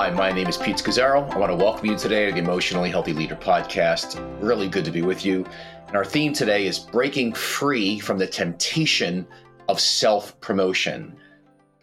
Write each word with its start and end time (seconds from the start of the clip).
Hi, 0.00 0.08
my 0.08 0.32
name 0.32 0.48
is 0.48 0.56
Pete 0.56 0.76
Scazzero. 0.76 1.30
I 1.30 1.36
want 1.36 1.52
to 1.52 1.56
welcome 1.56 1.84
you 1.84 1.94
today 1.94 2.24
to 2.24 2.32
the 2.32 2.38
Emotionally 2.38 2.88
Healthy 2.88 3.12
Leader 3.12 3.36
podcast. 3.36 4.16
Really 4.40 4.66
good 4.66 4.86
to 4.86 4.90
be 4.90 5.02
with 5.02 5.26
you. 5.26 5.44
And 5.88 5.94
our 5.94 6.06
theme 6.06 6.32
today 6.32 6.66
is 6.66 6.78
breaking 6.78 7.34
free 7.34 7.98
from 7.98 8.16
the 8.16 8.26
temptation 8.26 9.28
of 9.68 9.78
self 9.78 10.40
promotion. 10.40 11.14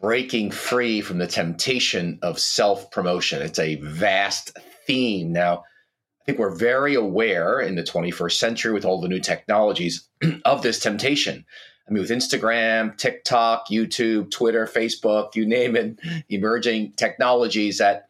Breaking 0.01 0.49
free 0.49 0.99
from 0.99 1.19
the 1.19 1.27
temptation 1.27 2.17
of 2.23 2.39
self 2.39 2.89
promotion. 2.89 3.43
It's 3.43 3.59
a 3.59 3.75
vast 3.75 4.57
theme. 4.87 5.31
Now, 5.31 5.57
I 5.59 6.25
think 6.25 6.39
we're 6.39 6.55
very 6.55 6.95
aware 6.95 7.59
in 7.59 7.75
the 7.75 7.83
21st 7.83 8.39
century 8.39 8.73
with 8.73 8.83
all 8.83 8.99
the 8.99 9.07
new 9.07 9.19
technologies 9.19 10.09
of 10.43 10.63
this 10.63 10.79
temptation. 10.79 11.45
I 11.87 11.93
mean, 11.93 12.01
with 12.01 12.09
Instagram, 12.09 12.97
TikTok, 12.97 13.69
YouTube, 13.69 14.29
Twitter, 14.31 14.65
Facebook, 14.65 15.35
you 15.35 15.45
name 15.45 15.75
it, 15.75 15.99
emerging 16.29 16.93
technologies 16.97 17.77
that 17.77 18.06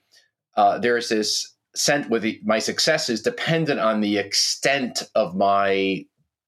uh, 0.57 0.79
there's 0.79 1.09
this 1.09 1.55
sense 1.75 2.07
with 2.09 2.23
the, 2.23 2.41
my 2.43 2.59
success 2.59 3.09
is 3.09 3.21
dependent 3.21 3.79
on 3.79 4.01
the 4.01 4.17
extent 4.17 5.03
of 5.15 5.35
my 5.35 6.03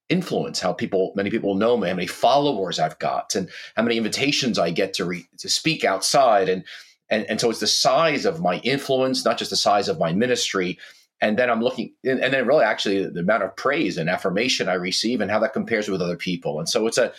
influence, 0.08 0.58
how 0.58 0.72
people, 0.72 1.12
many 1.14 1.30
people 1.30 1.54
know 1.54 1.76
me, 1.76 1.88
how 1.88 1.94
many 1.94 2.08
followers 2.08 2.80
I've 2.80 2.98
got, 2.98 3.36
and 3.36 3.48
how 3.76 3.82
many 3.84 3.96
invitations 3.96 4.58
I 4.58 4.70
get 4.70 4.92
to 4.94 5.04
re, 5.04 5.26
to 5.38 5.48
speak 5.48 5.84
outside, 5.84 6.48
and 6.48 6.64
and 7.08 7.24
and 7.24 7.40
so 7.40 7.50
it's 7.50 7.60
the 7.60 7.66
size 7.66 8.24
of 8.24 8.40
my 8.40 8.58
influence, 8.58 9.24
not 9.24 9.38
just 9.38 9.50
the 9.50 9.56
size 9.56 9.88
of 9.88 9.98
my 9.98 10.12
ministry, 10.12 10.78
and 11.20 11.38
then 11.38 11.48
I'm 11.48 11.62
looking, 11.62 11.94
and 12.04 12.20
then 12.20 12.46
really 12.46 12.64
actually 12.64 13.06
the 13.06 13.20
amount 13.20 13.44
of 13.44 13.54
praise 13.56 13.96
and 13.96 14.10
affirmation 14.10 14.68
I 14.68 14.74
receive 14.74 15.20
and 15.20 15.30
how 15.30 15.38
that 15.40 15.52
compares 15.52 15.88
with 15.88 16.02
other 16.02 16.16
people. 16.16 16.58
And 16.58 16.68
so 16.68 16.86
it's 16.86 16.98
a, 16.98 17.12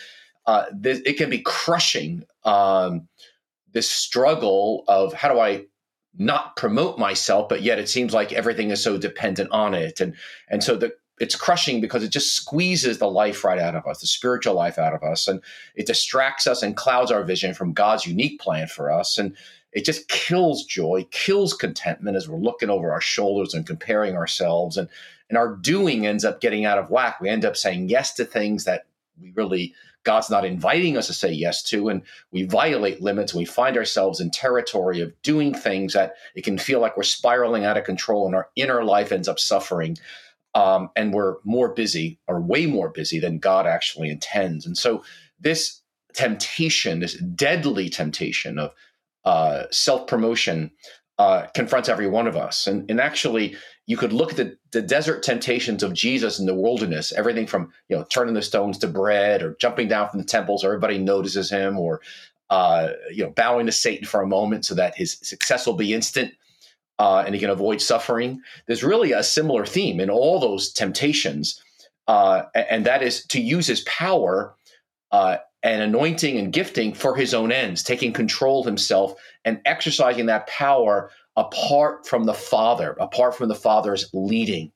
uh, 0.46 0.66
this, 0.74 1.00
it 1.06 1.18
can 1.18 1.30
be 1.30 1.40
crushing. 1.40 2.24
Um, 2.44 3.08
this 3.74 3.90
struggle 3.90 4.84
of 4.88 5.14
how 5.14 5.34
do 5.34 5.40
I 5.40 5.66
not 6.18 6.56
promote 6.56 7.00
myself, 7.00 7.48
but 7.50 7.62
yet 7.62 7.80
it 7.80 7.90
seems 7.90 8.14
like 8.14 8.34
everything 8.34 8.72
is 8.72 8.84
so 8.84 8.98
dependent 8.98 9.52
on 9.52 9.74
it, 9.74 10.00
and 10.00 10.16
and 10.50 10.64
so 10.64 10.76
the 10.76 10.94
it's 11.20 11.36
crushing 11.36 11.82
because 11.82 12.04
it 12.04 12.12
just 12.12 12.36
squeezes 12.36 12.98
the 12.98 13.10
life 13.10 13.44
right 13.44 13.60
out 13.60 13.76
of 13.76 13.86
us, 13.86 14.02
the 14.02 14.08
spiritual 14.08 14.56
life 14.56 14.80
out 14.80 14.94
of 14.94 15.04
us, 15.04 15.28
and 15.28 15.40
it 15.76 15.86
distracts 15.86 16.48
us 16.48 16.64
and 16.64 16.76
clouds 16.76 17.12
our 17.12 17.24
vision 17.24 17.54
from 17.54 17.74
God's 17.74 18.08
unique 18.08 18.40
plan 18.40 18.68
for 18.68 18.92
us, 18.92 19.18
and 19.18 19.36
it 19.72 19.86
just 19.86 20.08
kills 20.10 20.66
joy, 20.66 21.08
kills 21.12 21.54
contentment 21.54 22.18
as 22.18 22.28
we're 22.28 22.38
looking 22.38 22.70
over 22.70 22.92
our 22.92 23.02
shoulders 23.02 23.54
and 23.54 23.66
comparing 23.66 24.16
ourselves. 24.16 24.78
And, 24.78 24.90
and 25.30 25.38
our 25.38 25.56
doing 25.56 26.06
ends 26.06 26.26
up 26.26 26.42
getting 26.42 26.66
out 26.66 26.78
of 26.78 26.90
whack. 26.90 27.22
We 27.22 27.30
end 27.30 27.46
up 27.46 27.56
saying 27.56 27.90
yes 27.90 28.14
to 28.16 28.26
things 28.26 28.66
that 28.66 28.86
we 29.20 29.32
really, 29.32 29.74
God's 30.04 30.30
not 30.30 30.46
inviting 30.46 30.98
us 30.98 31.08
to 31.08 31.14
say 31.14 31.32
yes 31.32 31.62
to. 31.64 31.90
And 31.90 32.02
we 32.32 32.44
violate 32.44 33.02
limits. 33.02 33.34
We 33.34 33.46
find 33.46 33.78
ourselves 33.78 34.20
in 34.20 34.32
territory 34.32 35.02
of 35.02 35.14
doing 35.22 35.54
things 35.54 35.94
that 35.94 36.14
it 36.36 36.44
can 36.44 36.58
feel 36.58 36.80
like 36.80 36.98
we're 36.98 37.04
spiraling 37.04 37.66
out 37.66 37.78
of 37.78 37.84
control 37.84 38.26
and 38.26 38.36
our 38.36 38.50
inner 38.56 38.84
life 38.84 39.12
ends 39.12 39.28
up 39.28 39.40
suffering. 39.40 39.98
Um, 40.54 40.90
and 40.96 41.14
we're 41.14 41.36
more 41.44 41.74
busy 41.74 42.20
or 42.28 42.42
way 42.42 42.66
more 42.66 42.90
busy 42.90 43.20
than 43.20 43.40
God 43.40 43.66
actually 43.66 44.10
intends. 44.10 44.66
And 44.66 44.78
so 44.78 45.04
this 45.40 45.82
temptation, 46.14 47.00
this 47.00 47.16
deadly 47.16 47.90
temptation 47.90 48.60
of 48.60 48.74
uh, 49.24 49.64
self 49.72 50.08
promotion 50.08 50.72
uh, 51.18 51.46
confronts 51.54 51.88
every 51.88 52.08
one 52.08 52.28
of 52.28 52.36
us. 52.36 52.68
And, 52.68 52.90
and 52.90 53.00
actually, 53.00 53.56
you 53.88 53.98
could 53.98 54.14
look 54.14 54.32
at 54.32 54.38
the, 54.38 54.58
the 54.72 54.82
desert 54.82 55.24
temptations 55.24 55.84
of 55.84 55.94
Jesus 55.94 56.40
in 56.40 56.46
the 56.46 56.56
wilderness, 56.56 57.12
everything 57.12 57.48
from 57.48 57.72
you 57.90 57.98
know 57.98 58.06
turning 58.10 58.34
the 58.34 58.42
stones 58.42 58.78
to 58.80 58.88
bread, 58.88 59.42
or 59.42 59.56
jumping 59.60 59.88
down 59.88 60.10
from 60.10 60.20
the 60.20 60.26
temple 60.26 60.58
so 60.58 60.68
everybody 60.68 60.98
notices 60.98 61.50
him, 61.50 61.78
or 61.78 62.02
uh, 62.50 62.90
you 63.12 63.24
know 63.24 63.32
bowing 63.32 63.66
to 63.66 63.72
Satan 63.72 64.06
for 64.06 64.22
a 64.22 64.28
moment 64.28 64.66
so 64.66 64.76
that 64.76 64.96
his 64.96 65.18
success 65.22 65.66
will 65.66 65.74
be 65.74 65.94
instant. 65.94 66.34
Uh, 67.00 67.24
and 67.26 67.34
he 67.34 67.42
can 67.42 67.50
avoid 67.50 67.82
suffering. 67.82 68.40
There's 68.68 68.84
really 68.84 69.12
a 69.12 69.24
similar 69.24 69.66
theme 69.66 70.00
in 70.00 70.12
all 70.12 70.40
those 70.40 70.72
temptations, 70.72 71.60
uh, 72.08 72.44
and 72.54 72.86
that 72.86 73.02
is 73.02 73.26
to 73.28 73.42
use 73.42 73.66
his 73.66 73.82
power 73.82 74.54
uh, 75.12 75.38
and 75.64 75.82
anointing 75.82 76.38
and 76.38 76.54
gifting 76.54 76.94
for 76.94 77.16
his 77.16 77.34
own 77.34 77.52
ends, 77.52 77.82
taking 77.82 78.14
control 78.14 78.60
of 78.60 78.66
himself 78.66 79.16
and 79.46 79.62
exercising 79.66 80.28
that 80.28 80.48
power 80.48 81.12
apart 81.38 82.08
from 82.08 82.26
the 82.26 82.34
Father, 82.34 82.96
apart 83.00 83.36
from 83.36 83.50
the 83.50 83.56
Father's 83.56 84.10
leading. 84.14 84.72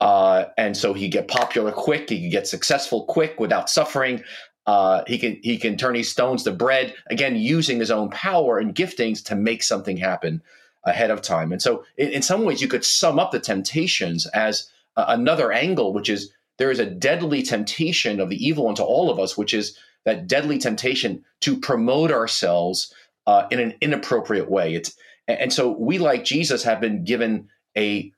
Uh, 0.00 0.46
and 0.58 0.76
so 0.76 0.92
he 0.92 1.08
get 1.08 1.28
popular 1.28 1.72
quick, 1.72 2.10
he 2.10 2.20
can 2.20 2.30
get 2.30 2.46
successful 2.46 3.04
quick 3.04 3.40
without 3.40 3.70
suffering. 3.70 4.22
Uh, 4.66 5.02
he 5.06 5.16
can 5.16 5.38
he 5.42 5.56
can 5.56 5.76
turn 5.76 5.94
these 5.94 6.10
stones 6.10 6.42
to 6.42 6.52
bread 6.52 6.94
again, 7.08 7.36
using 7.36 7.78
his 7.78 7.90
own 7.90 8.10
power 8.10 8.58
and 8.58 8.74
giftings 8.74 9.24
to 9.24 9.34
make 9.34 9.62
something 9.62 9.96
happen 9.96 10.42
ahead 10.84 11.10
of 11.10 11.22
time. 11.22 11.52
And 11.52 11.62
so, 11.62 11.84
in, 11.96 12.08
in 12.10 12.22
some 12.22 12.44
ways, 12.44 12.60
you 12.60 12.68
could 12.68 12.84
sum 12.84 13.18
up 13.18 13.30
the 13.30 13.40
temptations 13.40 14.26
as 14.26 14.68
uh, 14.96 15.06
another 15.08 15.52
angle, 15.52 15.92
which 15.92 16.10
is 16.10 16.30
there 16.58 16.70
is 16.70 16.78
a 16.78 16.86
deadly 16.86 17.42
temptation 17.42 18.20
of 18.20 18.28
the 18.28 18.44
evil 18.44 18.68
into 18.68 18.82
all 18.82 19.08
of 19.08 19.18
us, 19.18 19.36
which 19.36 19.54
is 19.54 19.78
that 20.04 20.26
deadly 20.26 20.58
temptation 20.58 21.24
to 21.40 21.56
promote 21.56 22.10
ourselves 22.10 22.92
uh, 23.26 23.46
in 23.50 23.60
an 23.60 23.74
inappropriate 23.80 24.50
way. 24.50 24.74
It's, 24.74 24.96
and 25.28 25.52
so 25.52 25.70
we, 25.70 25.98
like 25.98 26.24
Jesus, 26.24 26.62
have 26.62 26.80
been 26.80 27.04
given 27.04 27.48
a 27.76 28.12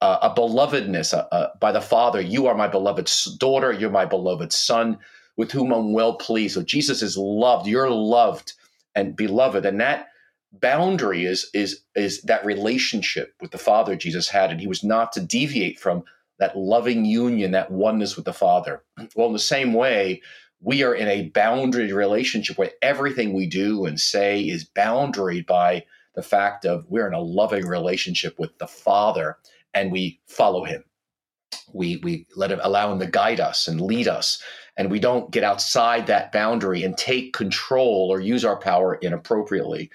uh, 0.00 0.30
a 0.30 0.34
belovedness 0.34 1.14
uh, 1.14 1.26
uh, 1.32 1.48
by 1.60 1.72
the 1.72 1.80
Father. 1.80 2.20
You 2.20 2.46
are 2.46 2.54
my 2.54 2.68
beloved 2.68 3.10
daughter. 3.38 3.72
You're 3.72 3.90
my 3.90 4.04
beloved 4.04 4.52
son, 4.52 4.98
with 5.36 5.50
whom 5.52 5.72
I'm 5.72 5.92
well 5.92 6.16
pleased. 6.16 6.54
So 6.54 6.62
Jesus 6.62 7.00
is 7.00 7.16
loved. 7.16 7.66
You're 7.66 7.90
loved 7.90 8.52
and 8.94 9.16
beloved, 9.16 9.64
and 9.64 9.80
that 9.80 10.08
boundary 10.52 11.24
is 11.24 11.50
is 11.52 11.80
is 11.94 12.22
that 12.22 12.44
relationship 12.44 13.34
with 13.40 13.50
the 13.50 13.58
Father 13.58 13.96
Jesus 13.96 14.28
had, 14.28 14.50
and 14.50 14.60
he 14.60 14.66
was 14.66 14.84
not 14.84 15.12
to 15.12 15.20
deviate 15.20 15.78
from 15.78 16.04
that 16.38 16.56
loving 16.56 17.04
union, 17.04 17.52
that 17.52 17.70
oneness 17.70 18.16
with 18.16 18.24
the 18.24 18.32
Father. 18.32 18.82
Well, 19.16 19.28
in 19.28 19.32
the 19.32 19.38
same 19.38 19.72
way, 19.72 20.22
we 20.60 20.82
are 20.82 20.94
in 20.94 21.08
a 21.08 21.28
boundary 21.30 21.92
relationship 21.92 22.58
where 22.58 22.72
everything 22.82 23.32
we 23.32 23.46
do 23.46 23.86
and 23.86 24.00
say 24.00 24.40
is 24.40 24.68
boundaried 24.68 25.46
by 25.46 25.84
the 26.14 26.22
fact 26.22 26.64
of 26.64 26.86
we're 26.88 27.06
in 27.06 27.14
a 27.14 27.20
loving 27.20 27.66
relationship 27.66 28.38
with 28.38 28.56
the 28.58 28.66
Father 28.66 29.38
and 29.72 29.90
we 29.90 30.20
follow 30.26 30.64
him. 30.64 30.84
We 31.72 31.98
we 31.98 32.26
let 32.36 32.52
him 32.52 32.60
allow 32.62 32.92
him 32.92 33.00
to 33.00 33.06
guide 33.06 33.40
us 33.40 33.68
and 33.68 33.80
lead 33.80 34.08
us. 34.08 34.42
And 34.76 34.90
we 34.90 34.98
don't 34.98 35.30
get 35.30 35.44
outside 35.44 36.06
that 36.06 36.32
boundary 36.32 36.82
and 36.82 36.96
take 36.96 37.32
control 37.32 38.08
or 38.10 38.20
use 38.20 38.44
our 38.44 38.56
power 38.56 38.96
inappropriately. 38.96 39.90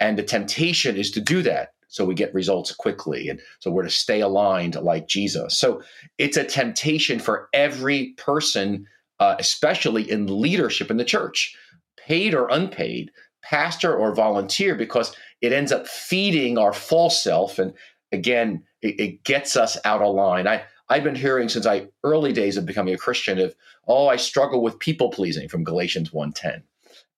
And 0.00 0.18
the 0.18 0.22
temptation 0.22 0.96
is 0.96 1.10
to 1.12 1.20
do 1.20 1.42
that 1.42 1.72
so 1.88 2.04
we 2.04 2.14
get 2.14 2.34
results 2.34 2.74
quickly 2.74 3.28
and 3.28 3.40
so 3.60 3.70
we're 3.70 3.84
to 3.84 3.88
stay 3.88 4.20
aligned 4.20 4.74
like 4.74 5.06
jesus 5.06 5.56
so 5.56 5.80
it's 6.18 6.36
a 6.36 6.42
temptation 6.42 7.20
for 7.20 7.48
every 7.54 8.08
person 8.18 8.86
uh, 9.18 9.36
especially 9.38 10.10
in 10.10 10.40
leadership 10.40 10.90
in 10.90 10.96
the 10.96 11.04
church, 11.04 11.56
paid 11.96 12.34
or 12.34 12.48
unpaid, 12.48 13.10
pastor 13.42 13.94
or 13.94 14.14
volunteer, 14.14 14.74
because 14.74 15.14
it 15.40 15.52
ends 15.52 15.72
up 15.72 15.86
feeding 15.86 16.58
our 16.58 16.72
false 16.72 17.22
self. 17.22 17.58
And 17.58 17.72
again, 18.12 18.64
it, 18.82 19.00
it 19.00 19.24
gets 19.24 19.56
us 19.56 19.78
out 19.84 20.02
of 20.02 20.14
line. 20.14 20.46
I, 20.46 20.64
I've 20.88 21.04
been 21.04 21.14
hearing 21.14 21.48
since 21.48 21.66
I 21.66 21.88
early 22.04 22.32
days 22.32 22.56
of 22.56 22.66
becoming 22.66 22.94
a 22.94 22.98
Christian 22.98 23.38
of, 23.38 23.54
oh, 23.88 24.08
I 24.08 24.16
struggle 24.16 24.62
with 24.62 24.78
people 24.78 25.10
pleasing 25.10 25.48
from 25.48 25.64
Galatians 25.64 26.10
1.10. 26.10 26.62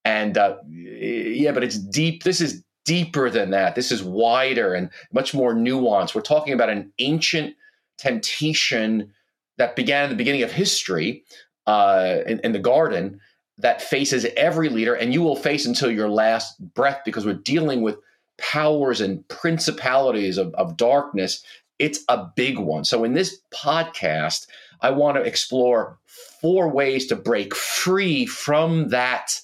And 0.05 0.39
uh, 0.39 0.57
yeah, 0.69 1.53
but 1.53 1.63
it's 1.63 1.79
deep. 1.79 2.25
This 2.25 2.41
is 2.41 2.65
deeper 2.85 3.29
than 3.29 3.51
that. 3.51 3.75
This 3.75 3.93
is 3.93 4.03
wider 4.03 4.73
and 4.73 4.89
much 5.13 5.35
more 5.35 5.55
nuanced. 5.55 6.15
We're 6.15 6.23
talking 6.23 6.55
about 6.55 6.71
an 6.71 6.91
ancient 6.99 7.55
temptation 7.99 9.13
that 9.59 9.77
began 9.77 10.05
in 10.05 10.11
the 10.11 10.17
beginning 10.17 10.43
of 10.43 10.53
history 10.53 11.25
uh, 11.67 12.19
in, 12.27 12.41
in 12.41 12.53
the 12.53 12.59
garden 12.59 13.21
that 13.59 13.83
faces 13.83 14.25
every 14.37 14.69
leader, 14.69 14.95
and 14.95 15.13
you 15.13 15.21
will 15.21 15.37
face 15.37 15.67
until 15.67 15.91
your 15.91 16.09
last 16.09 16.59
breath 16.75 17.01
because 17.05 17.27
we're 17.27 17.35
dealing 17.35 17.83
with 17.83 17.99
powers 18.39 19.01
and 19.01 19.27
principalities 19.29 20.39
of, 20.39 20.55
of 20.55 20.77
darkness. 20.77 21.43
It's 21.79 22.01
a 22.09 22.27
big 22.35 22.59
one. 22.59 22.85
So, 22.85 23.05
in 23.05 23.15
this 23.15 23.41
podcast, 23.53 24.47
I 24.81 24.91
want 24.91 25.17
to 25.17 25.23
explore 25.23 25.99
four 26.41 26.69
ways 26.69 27.07
to 27.09 27.17
break 27.17 27.55
free 27.55 28.27
from 28.27 28.89
that 28.89 29.41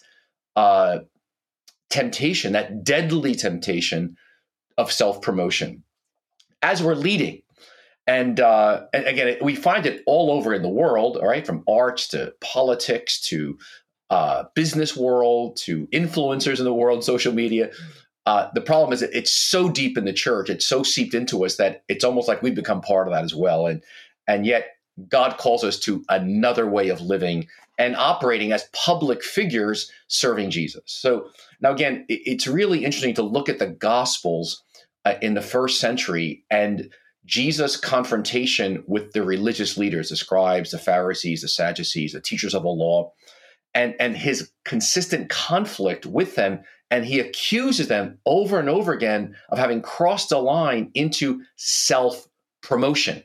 uh, 0.57 1.01
temptation, 1.91 2.53
that 2.53 2.85
deadly 2.85 3.35
temptation 3.35 4.17
of 4.79 4.91
self 4.93 5.23
promotion. 5.23 5.85
As 6.63 6.83
we're 6.83 6.95
leading, 6.95 7.43
and, 8.07 8.39
uh, 8.41 8.87
and 8.93 9.07
again, 9.07 9.37
we 9.43 9.55
find 9.55 9.87
it 9.87 10.03
all 10.07 10.31
over 10.31 10.53
in 10.55 10.63
the 10.63 10.69
world, 10.69 11.17
all 11.17 11.27
right, 11.27 11.47
from 11.47 11.65
arts 11.69 12.09
to 12.09 12.35
politics 12.41 13.21
to 13.29 13.59
uh, 14.11 14.45
business 14.55 14.97
world 14.97 15.57
to 15.57 15.87
influencers 15.89 16.59
in 16.59 16.65
the 16.65 16.75
world, 16.75 17.03
social 17.03 17.33
media. 17.33 17.71
Uh, 18.27 18.49
the 18.55 18.61
problem 18.61 18.93
is 18.93 19.03
it's 19.03 19.33
so 19.33 19.69
deep 19.69 19.99
in 19.99 20.05
the 20.05 20.13
church, 20.13 20.49
it's 20.49 20.67
so 20.67 20.83
seeped 20.83 21.15
into 21.15 21.45
us 21.45 21.57
that 21.57 21.83
it's 21.89 22.05
almost 22.05 22.27
like 22.27 22.43
we've 22.43 22.55
become 22.55 22.81
part 22.81 23.07
of 23.07 23.13
that 23.13 23.25
as 23.25 23.35
well. 23.35 23.67
And 23.67 23.83
and 24.27 24.47
yet 24.47 24.69
God 25.09 25.37
calls 25.39 25.65
us 25.65 25.79
to 25.81 26.05
another 26.09 26.67
way 26.67 26.89
of 26.89 27.01
living 27.01 27.49
and 27.79 27.97
operating 27.97 28.53
as 28.53 28.69
public 28.73 29.23
figures 29.23 29.91
serving 30.09 30.51
Jesus. 30.51 30.83
So 30.87 31.29
now 31.61 31.73
again, 31.73 32.07
it's 32.09 32.47
really 32.47 32.85
interesting 32.85 33.15
to 33.17 33.23
look 33.23 33.49
at 33.49 33.59
the 33.59 33.67
Gospels 33.67 34.63
uh, 35.05 35.15
in 35.21 35.35
the 35.35 35.43
first 35.43 35.81
century 35.81 36.45
and 36.51 36.91
Jesus' 37.27 37.77
confrontation 37.77 38.85
with 38.87 39.13
the 39.13 39.23
religious 39.23 39.77
leaders, 39.77 40.11
the 40.11 40.17
scribes, 40.17 40.71
the 40.71 40.79
Pharisees, 40.79 41.41
the 41.43 41.49
Sadducees, 41.49 42.13
the 42.13 42.21
teachers 42.21 42.55
of 42.55 42.63
the 42.63 42.69
law, 42.69 43.13
and, 43.75 43.95
and 43.99 44.17
his 44.17 44.51
consistent 44.65 45.29
conflict 45.29 46.07
with 46.07 46.37
them. 46.37 46.61
And 46.91 47.05
he 47.05 47.19
accuses 47.19 47.89
them 47.89 48.19
over 48.25 48.61
and 48.61 48.69
over 48.69 48.93
again 48.93 49.35
of 49.51 49.59
having 49.59 49.83
crossed 49.83 50.31
a 50.33 50.39
line 50.39 50.91
into 50.95 51.43
self 51.57 52.27
promotion. 52.63 53.23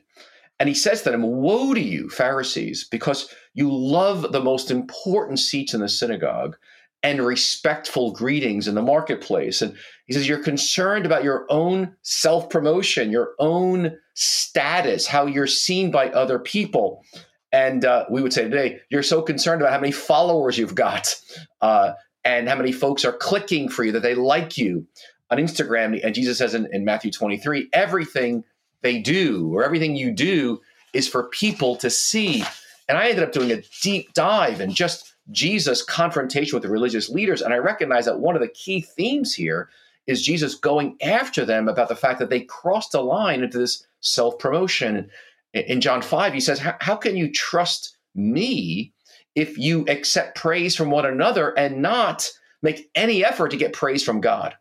And 0.58 0.68
he 0.68 0.74
says 0.74 1.02
to 1.02 1.10
them, 1.10 1.22
Woe 1.22 1.72
to 1.74 1.80
you, 1.80 2.10
Pharisees, 2.10 2.86
because 2.90 3.32
you 3.54 3.72
love 3.72 4.32
the 4.32 4.42
most 4.42 4.70
important 4.70 5.38
seats 5.38 5.72
in 5.72 5.80
the 5.80 5.88
synagogue 5.88 6.56
and 7.02 7.24
respectful 7.24 8.12
greetings 8.12 8.68
in 8.68 8.74
the 8.74 8.82
marketplace. 8.82 9.62
And 9.62 9.74
he 10.06 10.12
says, 10.12 10.28
You're 10.28 10.42
concerned 10.42 11.06
about 11.06 11.24
your 11.24 11.46
own 11.48 11.96
self 12.02 12.50
promotion, 12.50 13.10
your 13.10 13.30
own 13.38 13.96
status, 14.14 15.06
how 15.06 15.26
you're 15.26 15.46
seen 15.46 15.90
by 15.90 16.10
other 16.10 16.38
people. 16.38 17.04
And 17.52 17.84
uh, 17.84 18.04
we 18.10 18.22
would 18.22 18.32
say 18.32 18.44
today, 18.44 18.80
you're 18.90 19.02
so 19.02 19.22
concerned 19.22 19.60
about 19.60 19.72
how 19.72 19.80
many 19.80 19.92
followers 19.92 20.56
you've 20.56 20.74
got 20.74 21.16
uh, 21.60 21.92
and 22.24 22.48
how 22.48 22.56
many 22.56 22.72
folks 22.72 23.04
are 23.04 23.12
clicking 23.12 23.68
for 23.68 23.84
you, 23.84 23.92
that 23.92 24.02
they 24.02 24.14
like 24.14 24.56
you 24.56 24.86
on 25.30 25.38
Instagram. 25.38 25.98
And 26.04 26.14
Jesus 26.14 26.38
says 26.38 26.54
in, 26.54 26.68
in 26.72 26.84
Matthew 26.84 27.10
23, 27.10 27.68
everything 27.72 28.44
they 28.82 29.00
do 29.00 29.52
or 29.54 29.64
everything 29.64 29.96
you 29.96 30.12
do 30.12 30.60
is 30.92 31.08
for 31.08 31.24
people 31.24 31.76
to 31.76 31.90
see. 31.90 32.44
And 32.88 32.98
I 32.98 33.08
ended 33.08 33.24
up 33.24 33.32
doing 33.32 33.50
a 33.50 33.62
deep 33.82 34.12
dive 34.14 34.60
and 34.60 34.74
just 34.74 35.14
Jesus' 35.30 35.82
confrontation 35.82 36.56
with 36.56 36.62
the 36.62 36.70
religious 36.70 37.08
leaders. 37.08 37.42
And 37.42 37.54
I 37.54 37.58
recognize 37.58 38.04
that 38.06 38.20
one 38.20 38.34
of 38.34 38.42
the 38.42 38.48
key 38.48 38.80
themes 38.80 39.34
here 39.34 39.68
is 40.06 40.22
Jesus 40.22 40.54
going 40.54 40.96
after 41.02 41.44
them 41.44 41.68
about 41.68 41.88
the 41.88 41.96
fact 41.96 42.18
that 42.18 42.30
they 42.30 42.40
crossed 42.40 42.94
a 42.94 43.00
line 43.00 43.42
into 43.42 43.58
this 43.58 43.86
self 44.00 44.38
promotion. 44.38 45.08
In 45.52 45.80
John 45.80 46.02
5, 46.02 46.32
he 46.32 46.40
says, 46.40 46.60
How 46.80 46.96
can 46.96 47.16
you 47.16 47.30
trust 47.32 47.96
me 48.14 48.92
if 49.34 49.58
you 49.58 49.84
accept 49.88 50.36
praise 50.36 50.76
from 50.76 50.90
one 50.90 51.06
another 51.06 51.56
and 51.58 51.82
not 51.82 52.28
make 52.62 52.90
any 52.94 53.24
effort 53.24 53.50
to 53.50 53.56
get 53.56 53.72
praise 53.72 54.04
from 54.04 54.20
God? 54.20 54.54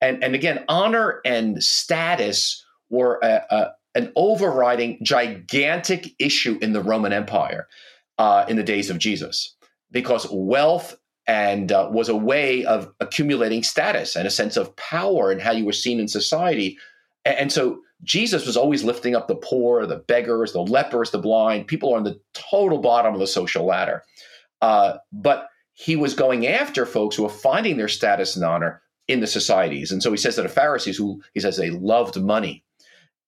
And, 0.00 0.22
and 0.22 0.34
again, 0.34 0.64
honor 0.68 1.20
and 1.24 1.62
status 1.62 2.64
were 2.90 3.18
a, 3.22 3.42
a, 3.50 3.70
an 3.94 4.12
overriding 4.14 4.98
gigantic 5.02 6.14
issue 6.18 6.58
in 6.60 6.72
the 6.72 6.82
Roman 6.82 7.12
Empire 7.12 7.66
uh, 8.18 8.44
in 8.48 8.56
the 8.56 8.62
days 8.62 8.90
of 8.90 8.98
Jesus 8.98 9.56
because 9.90 10.26
wealth 10.30 10.96
and 11.26 11.72
uh, 11.72 11.88
was 11.90 12.08
a 12.08 12.16
way 12.16 12.64
of 12.64 12.92
accumulating 13.00 13.62
status 13.62 14.14
and 14.16 14.26
a 14.26 14.30
sense 14.30 14.56
of 14.56 14.74
power 14.76 15.30
and 15.30 15.40
how 15.40 15.50
you 15.50 15.64
were 15.64 15.72
seen 15.72 15.98
in 15.98 16.08
society. 16.08 16.78
And, 17.26 17.52
so 17.52 17.80
Jesus 18.04 18.46
was 18.46 18.56
always 18.56 18.84
lifting 18.84 19.16
up 19.16 19.26
the 19.26 19.36
poor, 19.36 19.86
the 19.86 19.96
beggars, 19.96 20.52
the 20.52 20.62
lepers, 20.62 21.10
the 21.10 21.18
blind. 21.18 21.66
People 21.66 21.94
on 21.94 22.04
the 22.04 22.20
total 22.34 22.78
bottom 22.78 23.14
of 23.14 23.20
the 23.20 23.26
social 23.26 23.64
ladder. 23.64 24.02
Uh, 24.62 24.98
but 25.12 25.48
he 25.74 25.96
was 25.96 26.14
going 26.14 26.46
after 26.46 26.86
folks 26.86 27.16
who 27.16 27.24
were 27.24 27.28
finding 27.28 27.76
their 27.76 27.88
status 27.88 28.36
and 28.36 28.44
honor 28.44 28.82
in 29.08 29.20
the 29.20 29.26
societies. 29.26 29.92
And 29.92 30.02
so 30.02 30.10
he 30.10 30.16
says 30.16 30.36
that 30.36 30.42
the 30.42 30.48
Pharisees, 30.48 30.96
who 30.96 31.22
he 31.34 31.40
says 31.40 31.56
they 31.56 31.70
loved 31.70 32.20
money, 32.20 32.64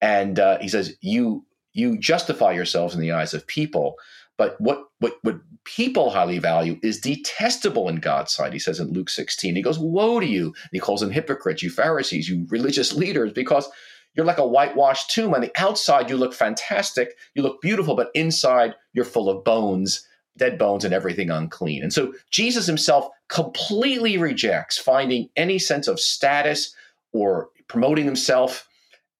and 0.00 0.38
uh, 0.38 0.58
he 0.58 0.68
says 0.68 0.96
you 1.00 1.44
you 1.72 1.98
justify 1.98 2.52
yourselves 2.52 2.94
in 2.94 3.00
the 3.00 3.12
eyes 3.12 3.34
of 3.34 3.46
people, 3.46 3.96
but 4.38 4.58
what 4.60 4.84
what 5.00 5.18
what 5.22 5.40
people 5.64 6.08
highly 6.08 6.38
value 6.38 6.78
is 6.82 7.00
detestable 7.00 7.88
in 7.90 7.96
God's 7.96 8.32
sight. 8.32 8.54
He 8.54 8.58
says 8.58 8.80
in 8.80 8.92
Luke 8.92 9.10
16, 9.10 9.54
he 9.54 9.62
goes, 9.62 9.78
"Woe 9.78 10.20
to 10.20 10.26
you!" 10.26 10.46
And 10.46 10.70
he 10.72 10.78
calls 10.78 11.00
them 11.00 11.10
hypocrites, 11.10 11.62
you 11.62 11.68
Pharisees, 11.68 12.28
you 12.28 12.46
religious 12.48 12.94
leaders, 12.94 13.32
because 13.32 13.68
you're 14.14 14.24
like 14.24 14.38
a 14.38 14.46
whitewashed 14.46 15.10
tomb. 15.10 15.34
On 15.34 15.42
the 15.42 15.52
outside, 15.56 16.08
you 16.08 16.16
look 16.16 16.32
fantastic, 16.32 17.16
you 17.34 17.42
look 17.42 17.60
beautiful, 17.60 17.94
but 17.94 18.10
inside, 18.14 18.74
you're 18.94 19.04
full 19.04 19.28
of 19.28 19.44
bones, 19.44 20.06
dead 20.36 20.56
bones, 20.56 20.84
and 20.84 20.94
everything 20.94 21.30
unclean. 21.30 21.82
And 21.82 21.92
so 21.92 22.14
Jesus 22.30 22.66
himself 22.66 23.08
completely 23.28 24.16
rejects 24.16 24.78
finding 24.78 25.28
any 25.36 25.58
sense 25.58 25.86
of 25.86 26.00
status 26.00 26.74
or 27.12 27.50
promoting 27.68 28.06
himself 28.06 28.66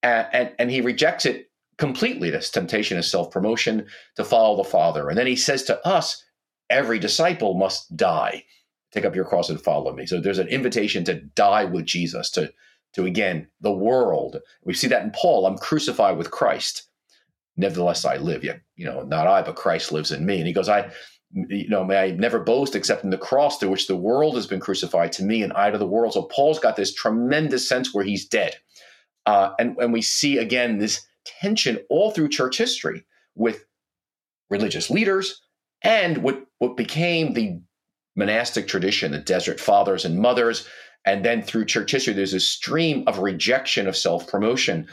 and, 0.01 0.27
and, 0.31 0.51
and 0.57 0.71
he 0.71 0.81
rejects 0.81 1.25
it 1.25 1.48
completely. 1.79 2.29
This 2.29 2.51
temptation 2.51 2.97
is 2.97 3.09
self 3.09 3.31
promotion 3.31 3.87
to 4.17 4.23
follow 4.23 4.57
the 4.57 4.69
Father. 4.69 5.09
And 5.09 5.17
then 5.17 5.25
he 5.25 5.35
says 5.35 5.63
to 5.63 5.87
us, 5.87 6.23
every 6.69 6.99
disciple 6.99 7.55
must 7.55 7.95
die. 7.97 8.43
Take 8.91 9.05
up 9.05 9.15
your 9.15 9.25
cross 9.25 9.49
and 9.49 9.59
follow 9.59 9.93
me. 9.93 10.05
So 10.05 10.19
there's 10.19 10.39
an 10.39 10.47
invitation 10.49 11.03
to 11.05 11.15
die 11.15 11.65
with 11.65 11.85
Jesus, 11.85 12.29
to, 12.31 12.51
to 12.93 13.05
again, 13.05 13.47
the 13.61 13.71
world. 13.71 14.39
We 14.63 14.73
see 14.73 14.87
that 14.87 15.03
in 15.03 15.11
Paul 15.11 15.45
I'm 15.45 15.57
crucified 15.57 16.17
with 16.17 16.31
Christ. 16.31 16.83
Nevertheless, 17.55 18.05
I 18.05 18.17
live. 18.17 18.43
Yet, 18.43 18.61
you 18.75 18.85
know, 18.85 19.03
not 19.03 19.27
I, 19.27 19.41
but 19.41 19.55
Christ 19.55 19.91
lives 19.91 20.11
in 20.11 20.25
me. 20.25 20.37
And 20.37 20.47
he 20.47 20.53
goes, 20.53 20.69
I, 20.69 20.91
you 21.31 21.69
know, 21.69 21.83
may 21.83 21.97
I 21.97 22.11
never 22.11 22.39
boast 22.39 22.75
except 22.75 23.03
in 23.03 23.09
the 23.09 23.17
cross 23.17 23.59
through 23.59 23.69
which 23.69 23.87
the 23.87 23.95
world 23.95 24.35
has 24.35 24.47
been 24.47 24.59
crucified 24.59 25.11
to 25.13 25.23
me 25.23 25.43
and 25.43 25.53
I 25.53 25.69
to 25.69 25.77
the 25.77 25.87
world. 25.87 26.13
So 26.13 26.23
Paul's 26.23 26.59
got 26.59 26.75
this 26.75 26.93
tremendous 26.93 27.67
sense 27.67 27.93
where 27.93 28.03
he's 28.03 28.27
dead. 28.27 28.55
Uh, 29.25 29.51
and, 29.59 29.77
and 29.77 29.93
we 29.93 30.01
see 30.01 30.39
again 30.39 30.79
this 30.79 31.05
tension 31.41 31.79
all 31.89 32.11
through 32.11 32.29
church 32.29 32.57
history 32.57 33.05
with 33.35 33.65
religious 34.49 34.89
leaders 34.89 35.41
and 35.83 36.19
what, 36.19 36.45
what 36.59 36.75
became 36.75 37.33
the 37.33 37.59
monastic 38.15 38.67
tradition, 38.67 39.11
the 39.11 39.19
desert 39.19 39.59
fathers 39.59 40.05
and 40.05 40.19
mothers. 40.19 40.67
And 41.05 41.23
then 41.23 41.41
through 41.41 41.65
church 41.65 41.91
history, 41.91 42.13
there's 42.13 42.33
a 42.33 42.39
stream 42.39 43.03
of 43.07 43.19
rejection 43.19 43.87
of 43.87 43.95
self 43.95 44.27
promotion. 44.27 44.87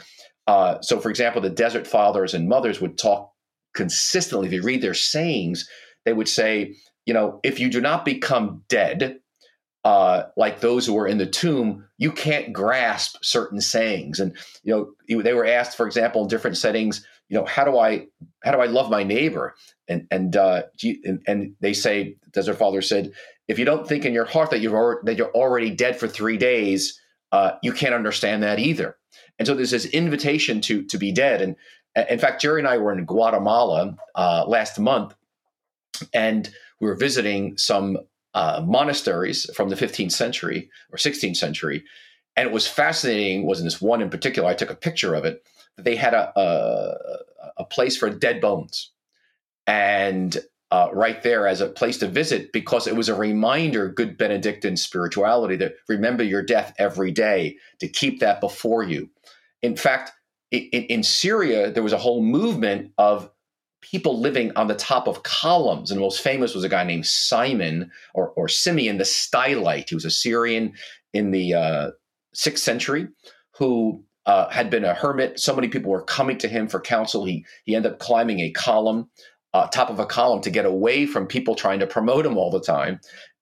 Uh, 0.47 0.79
so, 0.81 0.99
for 0.99 1.09
example, 1.09 1.41
the 1.41 1.49
desert 1.49 1.85
fathers 1.85 2.33
and 2.33 2.47
mothers 2.47 2.79
would 2.79 2.97
talk 2.97 3.31
consistently. 3.75 4.47
If 4.47 4.53
you 4.53 4.63
read 4.63 4.81
their 4.81 4.93
sayings, 4.93 5.69
they 6.05 6.13
would 6.13 6.29
say, 6.29 6.75
you 7.05 7.13
know, 7.13 7.39
if 7.43 7.59
you 7.59 7.69
do 7.69 7.81
not 7.81 8.05
become 8.05 8.63
dead, 8.69 9.19
uh, 9.87 10.27
like 10.35 10.59
those 10.59 10.85
who 10.85 10.93
were 10.93 11.07
in 11.07 11.17
the 11.17 11.25
tomb, 11.25 11.85
you 11.97 12.11
can't 12.11 12.51
grasp 12.51 13.15
certain 13.21 13.61
sayings. 13.61 14.19
And 14.19 14.35
you 14.63 14.93
know, 15.07 15.21
they 15.21 15.31
were 15.31 15.45
asked, 15.45 15.77
for 15.77 15.85
example, 15.85 16.23
in 16.23 16.27
different 16.27 16.57
settings, 16.57 17.07
you 17.29 17.37
know, 17.37 17.45
how 17.45 17.63
do 17.63 17.79
I 17.79 18.07
how 18.43 18.51
do 18.51 18.59
I 18.59 18.65
love 18.65 18.91
my 18.91 19.03
neighbor? 19.03 19.55
And 19.87 20.05
and 20.11 20.35
uh, 20.35 20.63
and, 20.83 21.23
and, 21.25 21.55
they 21.61 21.71
say, 21.71 22.17
as 22.35 22.47
their 22.47 22.53
father 22.53 22.81
said, 22.81 23.13
if 23.47 23.57
you 23.57 23.63
don't 23.63 23.87
think 23.87 24.03
in 24.03 24.11
your 24.11 24.25
heart 24.25 24.49
that 24.49 24.59
you're 24.59 24.99
that 25.05 25.15
you're 25.15 25.31
already 25.31 25.69
dead 25.69 25.97
for 25.97 26.09
three 26.09 26.35
days, 26.35 26.99
uh, 27.31 27.51
you 27.63 27.71
can't 27.71 27.95
understand 27.95 28.43
that 28.43 28.59
either. 28.59 28.97
And 29.39 29.47
so 29.47 29.55
there's 29.55 29.71
this 29.71 29.85
invitation 29.85 30.59
to 30.61 30.83
to 30.83 30.97
be 30.97 31.13
dead. 31.13 31.41
And 31.41 31.55
in 32.09 32.19
fact, 32.19 32.41
Geri 32.41 32.59
and 32.59 32.67
I 32.67 32.77
were 32.77 32.91
in 32.91 33.05
Guatemala 33.05 33.95
uh, 34.15 34.43
last 34.49 34.79
month, 34.79 35.15
and 36.13 36.49
we 36.81 36.89
were 36.89 36.95
visiting 36.95 37.57
some 37.57 37.99
uh, 38.37 38.61
monasteries 38.63 39.49
from 39.55 39.69
the 39.69 39.75
15th 39.75 40.11
century 40.11 40.69
or 40.91 40.97
16th 40.97 41.37
century. 41.37 41.83
And 42.35 42.47
it 42.47 42.53
was 42.53 42.67
fascinating, 42.67 43.47
was 43.47 43.59
in 43.59 43.65
this 43.65 43.81
one 43.81 43.99
in 43.99 44.11
particular, 44.11 44.47
I 44.47 44.53
took 44.53 44.69
a 44.69 44.75
picture 44.75 45.15
of 45.15 45.25
it, 45.25 45.43
that 45.75 45.85
they 45.85 45.95
had 45.95 46.13
a, 46.13 46.39
a, 46.39 46.97
a 47.57 47.65
place 47.65 47.97
for 47.97 48.11
dead 48.11 48.39
bones. 48.39 48.91
And 49.65 50.37
uh, 50.69 50.89
right 50.93 51.23
there 51.23 51.47
as 51.47 51.61
a 51.61 51.67
place 51.67 51.97
to 51.97 52.07
visit 52.07 52.53
because 52.53 52.85
it 52.85 52.95
was 52.95 53.09
a 53.09 53.15
reminder, 53.15 53.89
good 53.89 54.19
Benedictine 54.19 54.77
spirituality, 54.77 55.55
that 55.55 55.73
remember 55.89 56.23
your 56.23 56.43
death 56.43 56.75
every 56.77 57.09
day, 57.09 57.57
to 57.79 57.87
keep 57.87 58.19
that 58.19 58.39
before 58.39 58.83
you. 58.83 59.09
In 59.63 59.75
fact, 59.75 60.11
in, 60.51 60.61
in 60.61 61.01
Syria, 61.01 61.71
there 61.71 61.81
was 61.81 61.93
a 61.93 61.97
whole 61.97 62.21
movement 62.21 62.91
of 62.99 63.31
people 63.81 64.19
living 64.19 64.51
on 64.55 64.67
the 64.67 64.75
top 64.75 65.07
of 65.07 65.23
columns. 65.23 65.91
And 65.91 65.97
the 65.97 66.03
most 66.03 66.21
famous 66.21 66.55
was 66.55 66.63
a 66.63 66.69
guy 66.69 66.83
named 66.83 67.05
Simon 67.05 67.91
or, 68.13 68.29
or 68.31 68.47
Simeon 68.47 68.97
the 68.97 69.03
Stylite. 69.03 69.89
He 69.89 69.95
was 69.95 70.05
a 70.05 70.11
Syrian 70.11 70.73
in 71.13 71.31
the 71.31 71.53
uh, 71.53 71.91
sixth 72.33 72.63
century 72.63 73.07
who 73.57 74.03
uh, 74.25 74.49
had 74.49 74.69
been 74.69 74.83
a 74.83 74.93
hermit. 74.93 75.39
So 75.39 75.55
many 75.55 75.67
people 75.67 75.91
were 75.91 76.03
coming 76.03 76.37
to 76.39 76.47
him 76.47 76.67
for 76.67 76.79
counsel. 76.79 77.25
He, 77.25 77.45
he 77.63 77.75
ended 77.75 77.93
up 77.93 77.99
climbing 77.99 78.41
a 78.41 78.51
column, 78.51 79.09
uh, 79.53 79.67
top 79.67 79.89
of 79.89 79.99
a 79.99 80.05
column, 80.05 80.41
to 80.41 80.49
get 80.49 80.65
away 80.65 81.05
from 81.05 81.27
people 81.27 81.55
trying 81.55 81.79
to 81.79 81.87
promote 81.87 82.25
him 82.25 82.37
all 82.37 82.51
the 82.51 82.61
time. 82.61 82.99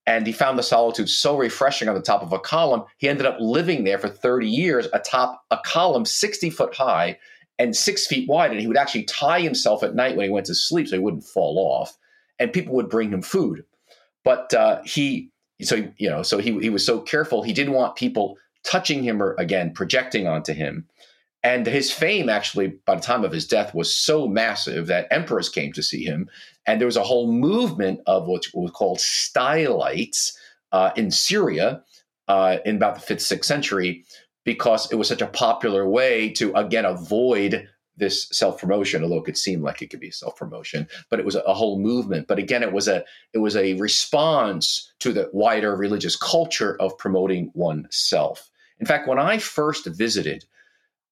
And 0.07 0.27
he 0.27 0.33
found 0.33 0.59
the 0.59 0.63
solitude 0.63 1.09
so 1.09 1.35
refreshing 1.35 1.89
on 1.89 1.95
the 1.95 2.01
top 2.01 2.21
of 2.21 2.31
a 2.31 2.39
column. 2.39 2.83
He 2.97 3.09
ended 3.09 3.25
up 3.25 3.37
living 3.39 3.83
there 3.83 3.97
for 3.97 4.07
30 4.07 4.47
years 4.47 4.87
atop 4.93 5.43
a 5.49 5.57
column 5.65 6.05
60 6.05 6.51
foot 6.51 6.75
high 6.75 7.17
and 7.57 7.75
six 7.75 8.07
feet 8.07 8.27
wide. 8.27 8.51
And 8.51 8.59
he 8.59 8.67
would 8.67 8.77
actually 8.77 9.03
tie 9.03 9.41
himself 9.41 9.83
at 9.83 9.95
night 9.95 10.15
when 10.15 10.25
he 10.25 10.31
went 10.31 10.45
to 10.47 10.55
sleep 10.55 10.87
so 10.87 10.95
he 10.95 11.01
wouldn't 11.01 11.23
fall 11.23 11.57
off. 11.57 11.97
And 12.39 12.51
people 12.51 12.75
would 12.75 12.89
bring 12.89 13.11
him 13.11 13.21
food. 13.21 13.63
But 14.23 14.53
uh, 14.53 14.81
he, 14.83 15.29
so, 15.61 15.87
you 15.97 16.09
know, 16.09 16.23
so 16.23 16.39
he, 16.39 16.59
he 16.59 16.69
was 16.69 16.85
so 16.85 16.99
careful. 16.99 17.43
He 17.43 17.53
didn't 17.53 17.73
want 17.73 17.95
people 17.95 18.37
touching 18.63 19.03
him 19.03 19.21
or, 19.21 19.35
again, 19.37 19.73
projecting 19.73 20.27
onto 20.27 20.53
him. 20.53 20.87
And 21.43 21.67
his 21.67 21.91
fame, 21.91 22.27
actually, 22.27 22.73
by 22.87 22.95
the 22.95 23.01
time 23.01 23.23
of 23.23 23.31
his 23.31 23.47
death, 23.47 23.75
was 23.75 23.95
so 23.95 24.27
massive 24.27 24.87
that 24.87 25.07
emperors 25.11 25.47
came 25.47 25.71
to 25.73 25.83
see 25.83 26.03
him. 26.03 26.27
And 26.65 26.81
there 26.81 26.87
was 26.87 26.97
a 26.97 27.03
whole 27.03 27.31
movement 27.31 27.99
of 28.07 28.25
what 28.27 28.47
was 28.55 28.71
called 28.71 28.99
stylites 28.99 30.35
uh, 30.71 30.89
in 30.95 31.11
Syria 31.11 31.83
uh, 32.27 32.57
in 32.65 32.77
about 32.77 32.95
the 32.95 33.01
fifth, 33.01 33.21
sixth 33.21 33.47
century, 33.47 34.03
because 34.45 34.89
it 34.91 34.95
was 34.95 35.09
such 35.09 35.21
a 35.21 35.27
popular 35.27 35.87
way 35.87 36.29
to 36.29 36.53
again 36.53 36.85
avoid 36.85 37.67
this 37.97 38.27
self 38.31 38.59
promotion, 38.59 39.03
although 39.03 39.17
it 39.17 39.25
could 39.25 39.37
seem 39.37 39.61
like 39.61 39.81
it 39.81 39.89
could 39.89 39.99
be 39.99 40.11
self 40.11 40.35
promotion, 40.37 40.87
but 41.09 41.19
it 41.19 41.25
was 41.25 41.35
a 41.35 41.53
whole 41.53 41.79
movement. 41.79 42.27
But 42.27 42.39
again, 42.39 42.63
it 42.63 42.71
was 42.71 42.87
a 42.87 43.03
it 43.33 43.39
was 43.39 43.55
a 43.55 43.73
response 43.73 44.91
to 44.99 45.11
the 45.11 45.29
wider 45.33 45.75
religious 45.75 46.15
culture 46.15 46.77
of 46.79 46.97
promoting 46.97 47.51
oneself. 47.53 48.49
In 48.79 48.85
fact, 48.85 49.07
when 49.07 49.19
I 49.19 49.39
first 49.39 49.85
visited, 49.85 50.45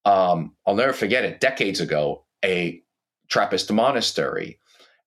um, 0.04 0.54
I'll 0.66 0.74
never 0.74 0.92
forget 0.92 1.24
it, 1.24 1.40
decades 1.40 1.80
ago, 1.80 2.24
a 2.44 2.82
Trappist 3.28 3.72
monastery, 3.72 4.58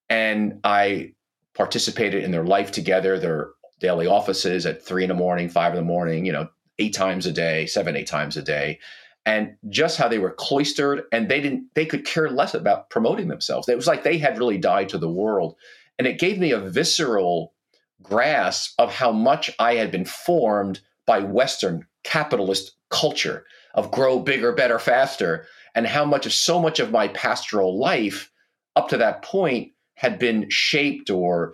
and 0.10 0.60
I 0.64 1.14
participated 1.54 2.24
in 2.24 2.32
their 2.32 2.44
life 2.44 2.72
together, 2.72 3.20
their 3.20 3.52
daily 3.80 4.08
offices 4.08 4.66
at 4.66 4.84
three 4.84 5.04
in 5.04 5.10
the 5.10 5.14
morning, 5.14 5.50
five 5.50 5.74
in 5.74 5.78
the 5.78 5.84
morning, 5.84 6.26
you 6.26 6.32
know, 6.32 6.50
eight 6.80 6.94
times 6.94 7.26
a 7.26 7.32
day, 7.32 7.66
seven, 7.66 7.96
eight 7.96 8.08
times 8.08 8.38
a 8.38 8.42
day 8.42 8.80
and 9.26 9.58
just 9.68 9.98
how 9.98 10.08
they 10.08 10.20
were 10.20 10.32
cloistered 10.32 11.04
and 11.12 11.28
they 11.28 11.42
didn't 11.42 11.66
they 11.76 11.86
could 11.86 12.06
care 12.06 12.30
less 12.30 12.54
about 12.54 12.90
promoting 12.90 13.28
themselves. 13.28 13.68
It 13.68 13.76
was 13.76 13.88
like 13.88 14.04
they 14.04 14.18
had 14.18 14.38
really 14.38 14.58
died 14.58 14.90
to 14.90 14.98
the 14.98 15.10
world 15.10 15.56
and 15.98 16.08
it 16.08 16.20
gave 16.20 16.40
me 16.40 16.52
a 16.52 16.60
visceral 16.60 17.54
grasp 18.02 18.74
of 18.80 18.94
how 18.94 19.12
much 19.12 19.52
i 19.60 19.76
had 19.76 19.92
been 19.92 20.06
formed 20.06 20.80
by 21.06 21.20
western 21.20 21.86
capitalist 22.04 22.76
culture 22.90 23.46
of 23.74 23.92
grow 23.92 24.20
bigger 24.20 24.54
better 24.54 24.80
faster 24.80 25.46
and 25.76 25.88
how 25.88 26.06
much 26.06 26.26
of 26.26 26.34
so 26.34 26.60
much 26.60 26.80
of 26.80 26.92
my 26.92 27.08
pastoral 27.10 27.78
life 27.78 28.32
up 28.76 28.88
to 28.88 28.98
that 28.98 29.24
point 29.24 29.72
had 29.96 30.20
been 30.20 30.48
shaped 30.50 31.10
or 31.10 31.54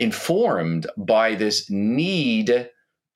informed 0.00 0.86
by 0.96 1.34
this 1.34 1.70
need 1.70 2.68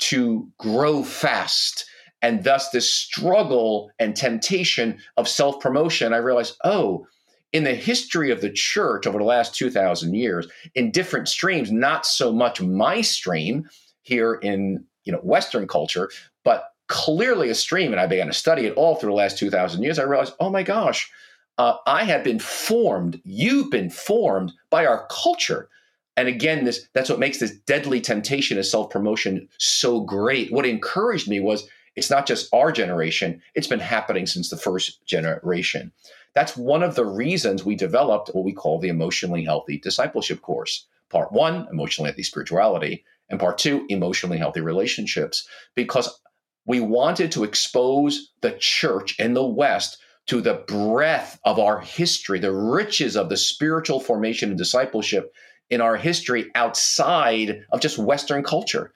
to 0.09 0.49
grow 0.59 1.03
fast 1.03 1.87
and 2.23 2.45
thus 2.45 2.71
this 2.71 2.89
struggle 2.89 3.91
and 3.99 4.15
temptation 4.15 4.99
of 5.17 5.29
self 5.29 5.61
promotion, 5.61 6.13
I 6.13 6.19
realized, 6.19 6.57
oh, 6.65 7.07
in 7.53 7.65
the 7.65 7.75
history 7.75 8.31
of 8.31 8.41
the 8.41 8.51
church 8.51 9.07
over 9.07 9.19
the 9.19 9.25
last 9.25 9.55
2,000 9.57 10.15
years, 10.15 10.49
in 10.75 10.91
different 10.91 11.29
streams, 11.29 11.71
not 11.71 12.07
so 12.07 12.33
much 12.33 12.63
my 12.63 13.03
stream 13.03 13.69
here 14.03 14.35
in 14.35 14.85
you 15.05 15.13
know 15.13 15.19
Western 15.19 15.67
culture, 15.67 16.11
but 16.45 16.69
clearly 16.89 17.51
a 17.51 17.55
stream, 17.55 17.93
and 17.93 18.01
I 18.01 18.07
began 18.07 18.29
to 18.29 18.33
study 18.33 18.67
it 18.67 18.75
all 18.75 18.95
through 18.95 19.11
the 19.11 19.17
last 19.17 19.39
2,000 19.39 19.83
years. 19.83 19.99
I 19.99 20.05
realized, 20.05 20.35
oh 20.41 20.51
my 20.51 20.63
gosh, 20.63 21.11
uh, 21.59 21.77
I 21.87 22.05
have 22.05 22.25
been 22.25 22.39
formed, 22.39 23.21
you've 23.25 23.71
been 23.71 23.91
formed 23.91 24.53
by 24.71 24.87
our 24.87 25.07
culture. 25.11 25.69
And 26.17 26.29
again, 26.29 26.65
this 26.65 26.89
that's 26.93 27.09
what 27.09 27.19
makes 27.19 27.39
this 27.39 27.57
deadly 27.61 28.01
temptation 28.01 28.59
of 28.59 28.67
self 28.67 28.91
promotion 28.91 29.49
so 29.59 30.01
great. 30.01 30.53
What 30.53 30.67
encouraged 30.67 31.29
me 31.29 31.41
was 31.41 31.67
it's 31.97 32.11
not 32.11 32.27
just 32.27 32.53
our 32.53 32.73
generation, 32.73 33.43
it's 33.55 33.67
been 33.67 33.81
happening 33.81 34.27
since 34.27 34.49
the 34.49 34.57
first 34.57 35.05
generation. 35.07 35.93
That's 36.35 36.57
one 36.57 36.83
of 36.83 36.95
the 36.95 37.05
reasons 37.05 37.65
we 37.65 37.75
developed 37.77 38.31
what 38.33 38.45
we 38.45 38.53
call 38.53 38.79
the 38.79 38.89
emotionally 38.89 39.45
healthy 39.45 39.79
discipleship 39.79 40.41
course. 40.41 40.87
Part 41.11 41.33
one, 41.33 41.67
emotionally 41.71 42.09
healthy 42.09 42.23
spirituality, 42.23 43.05
and 43.29 43.39
part 43.39 43.59
two, 43.59 43.85
emotionally 43.91 44.39
healthy 44.39 44.61
relationships, 44.61 45.47
because 45.75 46.21
we 46.65 46.81
wanted 46.81 47.33
to 47.33 47.45
expose 47.45 48.31
the 48.41 48.53
church 48.59 49.19
in 49.19 49.35
the 49.35 49.45
West 49.45 49.99
to 50.27 50.41
the 50.41 50.65
breadth 50.67 51.39
of 51.45 51.59
our 51.59 51.81
history, 51.81 52.39
the 52.39 52.53
riches 52.53 53.17
of 53.17 53.29
the 53.29 53.37
spiritual 53.37 54.01
formation 54.01 54.51
and 54.51 54.59
discipleship 54.59 55.35
in 55.73 55.81
our 55.81 55.97
history 55.97 56.51
outside 56.55 57.65
of 57.73 57.81
just 57.81 57.97
Western 57.97 58.45
culture. 58.45 58.93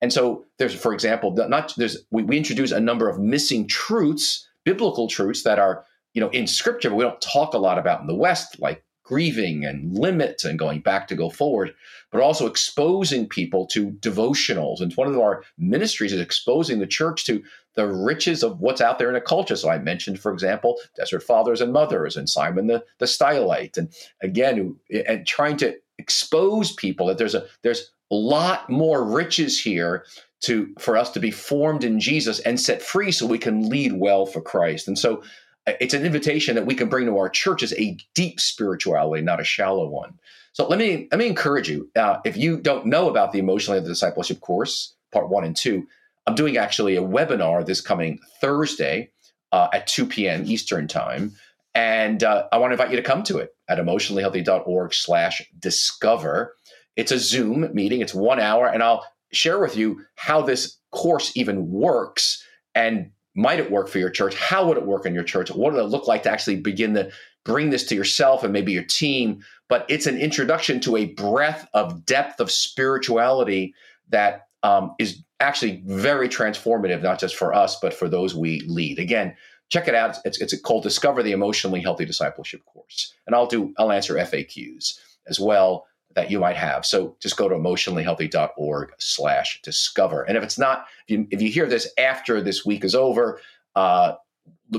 And 0.00 0.12
so 0.12 0.46
there's, 0.58 0.74
for 0.74 0.94
example, 0.94 1.32
not 1.32 1.74
there's 1.76 1.98
we, 2.10 2.22
we 2.22 2.36
introduce 2.36 2.70
a 2.70 2.80
number 2.80 3.08
of 3.08 3.18
missing 3.18 3.66
truths, 3.66 4.48
biblical 4.64 5.08
truths 5.08 5.42
that 5.42 5.58
are 5.58 5.84
you 6.14 6.20
know 6.20 6.30
in 6.30 6.46
Scripture, 6.46 6.88
but 6.88 6.96
we 6.96 7.04
don't 7.04 7.20
talk 7.20 7.52
a 7.52 7.58
lot 7.58 7.78
about 7.78 8.00
in 8.00 8.06
the 8.06 8.14
West, 8.14 8.60
like 8.60 8.84
grieving 9.02 9.64
and 9.64 9.98
limits 9.98 10.44
and 10.44 10.56
going 10.56 10.78
back 10.80 11.08
to 11.08 11.16
go 11.16 11.28
forward, 11.28 11.74
but 12.12 12.22
also 12.22 12.46
exposing 12.46 13.28
people 13.28 13.66
to 13.66 13.90
devotionals. 13.90 14.80
And 14.80 14.92
one 14.94 15.08
of 15.08 15.18
our 15.18 15.42
ministries 15.58 16.12
is 16.12 16.20
exposing 16.20 16.78
the 16.78 16.86
church 16.86 17.24
to 17.26 17.42
the 17.74 17.88
riches 17.88 18.44
of 18.44 18.60
what's 18.60 18.80
out 18.80 19.00
there 19.00 19.10
in 19.10 19.16
a 19.16 19.20
culture. 19.20 19.56
So 19.56 19.68
I 19.68 19.78
mentioned, 19.78 20.20
for 20.20 20.32
example, 20.32 20.76
Desert 20.96 21.24
Fathers 21.24 21.60
and 21.60 21.72
Mothers 21.72 22.16
and 22.16 22.28
Simon 22.28 22.68
the, 22.68 22.84
the 22.98 23.06
Stylite. 23.06 23.76
And 23.76 23.92
again, 24.22 24.76
and 25.08 25.26
trying 25.26 25.56
to 25.56 25.74
expose 26.00 26.72
people 26.72 27.06
that 27.06 27.18
there's 27.18 27.34
a 27.34 27.46
there's 27.62 27.90
a 28.10 28.14
lot 28.14 28.68
more 28.68 29.04
riches 29.04 29.60
here 29.60 30.04
to 30.40 30.74
for 30.78 30.96
us 30.96 31.10
to 31.12 31.20
be 31.20 31.30
formed 31.30 31.84
in 31.84 32.00
Jesus 32.00 32.40
and 32.40 32.58
set 32.58 32.82
free 32.82 33.12
so 33.12 33.26
we 33.26 33.38
can 33.38 33.68
lead 33.68 33.92
well 33.92 34.26
for 34.26 34.40
Christ. 34.40 34.88
And 34.88 34.98
so 34.98 35.22
uh, 35.66 35.72
it's 35.80 35.94
an 35.94 36.04
invitation 36.04 36.54
that 36.54 36.66
we 36.66 36.74
can 36.74 36.88
bring 36.88 37.06
to 37.06 37.16
our 37.18 37.28
churches 37.28 37.72
a 37.74 37.96
deep 38.14 38.40
spirituality, 38.40 39.22
not 39.22 39.40
a 39.40 39.44
shallow 39.44 39.88
one. 39.88 40.18
So 40.52 40.66
let 40.66 40.78
me 40.78 41.08
let 41.10 41.18
me 41.18 41.26
encourage 41.26 41.68
you. 41.68 41.90
Uh, 41.94 42.18
if 42.24 42.36
you 42.36 42.58
don't 42.58 42.86
know 42.86 43.08
about 43.08 43.32
the 43.32 43.38
emotionally 43.38 43.78
of 43.78 43.84
the 43.84 43.90
discipleship 43.90 44.40
course, 44.40 44.94
part 45.12 45.28
one 45.28 45.44
and 45.44 45.56
two, 45.56 45.86
I'm 46.26 46.34
doing 46.34 46.56
actually 46.56 46.96
a 46.96 47.02
webinar 47.02 47.64
this 47.64 47.80
coming 47.80 48.18
Thursday 48.40 49.10
uh, 49.52 49.68
at 49.72 49.86
2 49.86 50.06
p.m. 50.06 50.44
Eastern 50.46 50.88
time, 50.88 51.32
and 51.74 52.22
uh, 52.24 52.46
I 52.52 52.58
want 52.58 52.70
to 52.70 52.74
invite 52.74 52.90
you 52.90 52.96
to 52.96 53.02
come 53.02 53.22
to 53.24 53.38
it 53.38 53.54
at 53.68 53.78
emotionallyhealthy.org 53.78 54.94
slash 54.94 55.42
discover. 55.58 56.54
It's 56.96 57.12
a 57.12 57.18
Zoom 57.18 57.72
meeting, 57.72 58.00
it's 58.00 58.14
one 58.14 58.40
hour, 58.40 58.66
and 58.66 58.82
I'll 58.82 59.06
share 59.32 59.60
with 59.60 59.76
you 59.76 60.02
how 60.16 60.42
this 60.42 60.78
course 60.90 61.32
even 61.36 61.70
works 61.70 62.44
and 62.74 63.10
might 63.34 63.60
it 63.60 63.70
work 63.70 63.88
for 63.88 63.98
your 63.98 64.10
church? 64.10 64.34
How 64.34 64.66
would 64.66 64.76
it 64.76 64.86
work 64.86 65.06
in 65.06 65.14
your 65.14 65.24
church? 65.24 65.50
What 65.50 65.72
would 65.72 65.80
it 65.80 65.84
look 65.84 66.08
like 66.08 66.24
to 66.24 66.30
actually 66.30 66.56
begin 66.56 66.94
to 66.94 67.10
bring 67.44 67.70
this 67.70 67.84
to 67.86 67.94
yourself 67.94 68.42
and 68.42 68.52
maybe 68.52 68.72
your 68.72 68.82
team? 68.84 69.42
But 69.68 69.86
it's 69.88 70.06
an 70.06 70.18
introduction 70.18 70.80
to 70.80 70.96
a 70.96 71.06
breadth 71.06 71.68
of 71.72 72.04
depth 72.04 72.40
of 72.40 72.50
spirituality 72.50 73.74
that 74.08 74.48
um, 74.62 74.94
is 74.98 75.22
actually 75.38 75.82
very 75.86 76.28
transformative, 76.28 77.02
not 77.02 77.18
just 77.18 77.36
for 77.36 77.54
us, 77.54 77.78
but 77.80 77.94
for 77.94 78.08
those 78.08 78.34
we 78.34 78.60
lead. 78.62 78.98
Again, 78.98 79.34
check 79.70 79.88
it 79.88 79.94
out. 79.94 80.18
It's, 80.24 80.40
it's 80.40 80.58
called 80.60 80.82
Discover 80.82 81.22
the 81.22 81.32
Emotionally 81.32 81.80
Healthy 81.80 82.04
Discipleship 82.04 82.64
Course. 82.66 83.14
And 83.26 83.34
I'll 83.34 83.46
do, 83.46 83.72
I'll 83.78 83.92
answer 83.92 84.14
FAQs 84.14 84.98
as 85.28 85.40
well 85.40 85.86
that 86.16 86.30
you 86.30 86.40
might 86.40 86.56
have. 86.56 86.84
So 86.84 87.16
just 87.20 87.36
go 87.36 87.48
to 87.48 87.54
emotionallyhealthy.org 87.54 88.92
slash 88.98 89.60
discover. 89.62 90.22
And 90.22 90.36
if 90.36 90.42
it's 90.42 90.58
not, 90.58 90.86
if 91.06 91.10
you, 91.10 91.28
if 91.30 91.40
you 91.40 91.50
hear 91.50 91.66
this 91.66 91.88
after 91.98 92.40
this 92.42 92.66
week 92.66 92.84
is 92.84 92.96
over, 92.96 93.40
uh, 93.76 94.14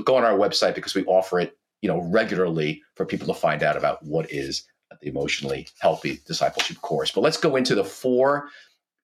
go 0.04 0.16
on 0.16 0.24
our 0.24 0.36
website 0.36 0.74
because 0.74 0.94
we 0.94 1.04
offer 1.06 1.40
it, 1.40 1.56
you 1.80 1.88
know, 1.88 2.02
regularly 2.02 2.82
for 2.94 3.06
people 3.06 3.26
to 3.26 3.34
find 3.34 3.62
out 3.62 3.78
about 3.78 4.02
what 4.04 4.30
is 4.30 4.64
the 5.00 5.08
emotionally 5.08 5.66
healthy 5.78 6.20
discipleship 6.26 6.80
course. 6.82 7.10
But 7.10 7.22
let's 7.22 7.38
go 7.38 7.56
into 7.56 7.74
the 7.74 7.84
four. 7.84 8.48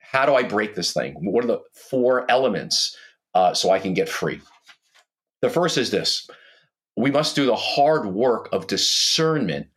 How 0.01 0.27
do 0.27 0.35
I 0.35 0.43
break 0.43 0.75
this 0.75 0.93
thing? 0.93 1.15
What 1.21 1.45
are 1.45 1.49
the 1.49 1.63
four 1.73 2.31
elements 2.31 2.95
uh, 3.35 3.55
so 3.55 3.71
I 3.71 3.79
can 3.79 3.95
get 3.95 4.09
free? 4.09 4.41
The 5.43 5.51
first 5.51 5.79
is 5.79 5.91
this: 5.91 6.29
we 6.97 7.11
must 7.11 7.37
do 7.37 7.47
the 7.47 7.57
hard 7.57 8.07
work 8.07 8.49
of 8.53 8.67
discernment 8.67 9.69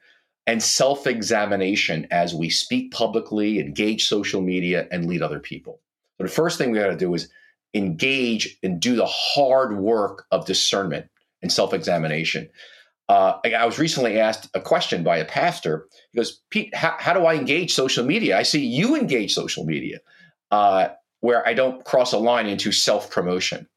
and 0.48 0.62
self 0.62 1.08
examination 1.08 2.08
as 2.12 2.34
we 2.34 2.50
speak 2.50 2.92
publicly, 2.92 3.60
engage 3.60 4.08
social 4.08 4.42
media, 4.42 4.88
and 4.92 5.08
lead 5.08 5.22
other 5.22 5.40
people. 5.40 5.82
So, 6.18 6.24
the 6.24 6.30
first 6.30 6.58
thing 6.58 6.72
we 6.72 6.80
got 6.80 6.88
to 6.88 6.98
do 6.98 7.14
is 7.14 7.30
engage 7.74 8.58
and 8.64 8.80
do 8.80 8.96
the 8.96 9.06
hard 9.06 9.78
work 9.78 10.26
of 10.32 10.46
discernment 10.46 11.08
and 11.42 11.52
self 11.52 11.74
examination. 11.74 12.50
Uh, 13.10 13.40
I 13.44 13.66
was 13.66 13.78
recently 13.78 14.20
asked 14.20 14.50
a 14.54 14.62
question 14.62 15.04
by 15.04 15.18
a 15.18 15.26
pastor. 15.26 15.88
He 16.12 16.18
goes, 16.18 16.42
Pete, 16.50 16.74
how, 16.74 16.96
how 16.98 17.14
do 17.14 17.26
I 17.26 17.36
engage 17.36 17.74
social 17.74 18.06
media? 18.06 18.38
I 18.38 18.44
see 18.44 18.66
you 18.66 18.96
engage 18.96 19.34
social 19.34 19.66
media 19.66 20.00
uh, 20.50 20.90
where 21.20 21.46
I 21.46 21.54
don't 21.54 21.84
cross 21.84 22.14
a 22.14 22.18
line 22.18 22.48
into 22.48 22.72
self 22.72 23.12
promotion. 23.12 23.68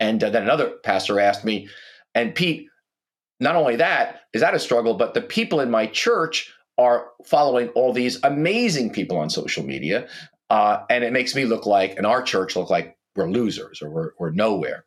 And 0.00 0.22
uh, 0.22 0.30
then 0.30 0.42
another 0.42 0.70
pastor 0.82 1.20
asked 1.20 1.44
me, 1.44 1.68
and 2.14 2.34
Pete, 2.34 2.68
not 3.40 3.56
only 3.56 3.76
that, 3.76 4.22
is 4.32 4.40
that 4.40 4.54
a 4.54 4.58
struggle, 4.58 4.94
but 4.94 5.14
the 5.14 5.20
people 5.20 5.60
in 5.60 5.70
my 5.70 5.86
church 5.86 6.52
are 6.78 7.08
following 7.24 7.68
all 7.70 7.92
these 7.92 8.18
amazing 8.22 8.90
people 8.90 9.16
on 9.16 9.30
social 9.30 9.64
media. 9.64 10.08
Uh, 10.50 10.84
and 10.90 11.04
it 11.04 11.12
makes 11.12 11.34
me 11.34 11.44
look 11.44 11.66
like, 11.66 11.96
and 11.96 12.06
our 12.06 12.22
church 12.22 12.56
look 12.56 12.70
like 12.70 12.96
we're 13.16 13.30
losers 13.30 13.80
or 13.82 13.90
we're, 13.90 14.10
we're 14.18 14.30
nowhere. 14.30 14.84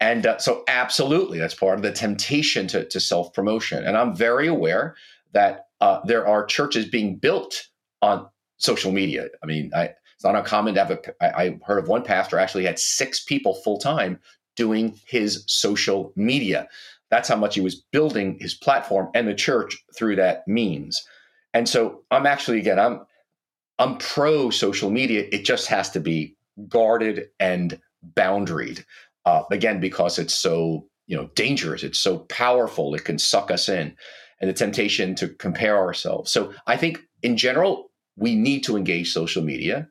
And 0.00 0.26
uh, 0.26 0.38
so, 0.38 0.62
absolutely, 0.68 1.38
that's 1.38 1.54
part 1.54 1.76
of 1.76 1.82
the 1.82 1.92
temptation 1.92 2.68
to, 2.68 2.84
to 2.84 3.00
self 3.00 3.32
promotion. 3.32 3.84
And 3.84 3.96
I'm 3.96 4.14
very 4.14 4.46
aware 4.46 4.94
that 5.32 5.66
uh, 5.80 6.00
there 6.04 6.26
are 6.26 6.46
churches 6.46 6.86
being 6.86 7.16
built 7.16 7.68
on 8.00 8.28
social 8.58 8.92
media. 8.92 9.28
I 9.42 9.46
mean, 9.46 9.72
I, 9.74 9.94
it's 10.18 10.24
not 10.24 10.34
uncommon 10.34 10.74
to 10.74 10.84
have 10.84 10.90
a. 10.90 11.38
I 11.38 11.60
heard 11.64 11.78
of 11.78 11.86
one 11.86 12.02
pastor 12.02 12.40
actually 12.40 12.64
had 12.64 12.80
six 12.80 13.22
people 13.22 13.54
full 13.54 13.78
time 13.78 14.18
doing 14.56 14.98
his 15.06 15.44
social 15.46 16.12
media. 16.16 16.66
That's 17.08 17.28
how 17.28 17.36
much 17.36 17.54
he 17.54 17.60
was 17.60 17.76
building 17.92 18.36
his 18.40 18.52
platform 18.52 19.10
and 19.14 19.28
the 19.28 19.34
church 19.34 19.78
through 19.96 20.16
that 20.16 20.42
means. 20.48 21.06
And 21.54 21.68
so 21.68 22.02
I'm 22.10 22.26
actually 22.26 22.58
again 22.58 22.80
I'm 22.80 23.06
I'm 23.78 23.96
pro 23.98 24.50
social 24.50 24.90
media. 24.90 25.28
It 25.30 25.44
just 25.44 25.68
has 25.68 25.88
to 25.90 26.00
be 26.00 26.36
guarded 26.68 27.28
and 27.38 27.80
boundaried. 28.14 28.84
Uh, 29.24 29.44
again, 29.52 29.78
because 29.78 30.18
it's 30.18 30.34
so 30.34 30.88
you 31.06 31.16
know 31.16 31.30
dangerous, 31.36 31.84
it's 31.84 32.00
so 32.00 32.18
powerful, 32.28 32.92
it 32.96 33.04
can 33.04 33.20
suck 33.20 33.52
us 33.52 33.68
in, 33.68 33.94
and 34.40 34.50
the 34.50 34.52
temptation 34.52 35.14
to 35.14 35.28
compare 35.28 35.78
ourselves. 35.78 36.32
So 36.32 36.52
I 36.66 36.76
think 36.76 37.04
in 37.22 37.36
general, 37.36 37.92
we 38.16 38.34
need 38.34 38.64
to 38.64 38.76
engage 38.76 39.12
social 39.12 39.44
media. 39.44 39.88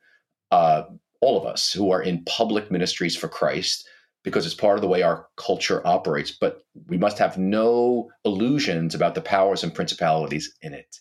Uh, 0.51 0.83
all 1.21 1.37
of 1.37 1.45
us 1.45 1.71
who 1.71 1.91
are 1.91 2.01
in 2.01 2.23
public 2.25 2.69
ministries 2.71 3.15
for 3.15 3.27
Christ, 3.27 3.87
because 4.23 4.45
it's 4.45 4.55
part 4.55 4.77
of 4.77 4.81
the 4.81 4.87
way 4.87 5.01
our 5.01 5.27
culture 5.35 5.85
operates. 5.85 6.31
But 6.31 6.61
we 6.87 6.97
must 6.97 7.17
have 7.17 7.37
no 7.37 8.09
illusions 8.23 8.93
about 8.93 9.15
the 9.15 9.21
powers 9.21 9.63
and 9.63 9.73
principalities 9.73 10.53
in 10.61 10.73
it. 10.73 10.99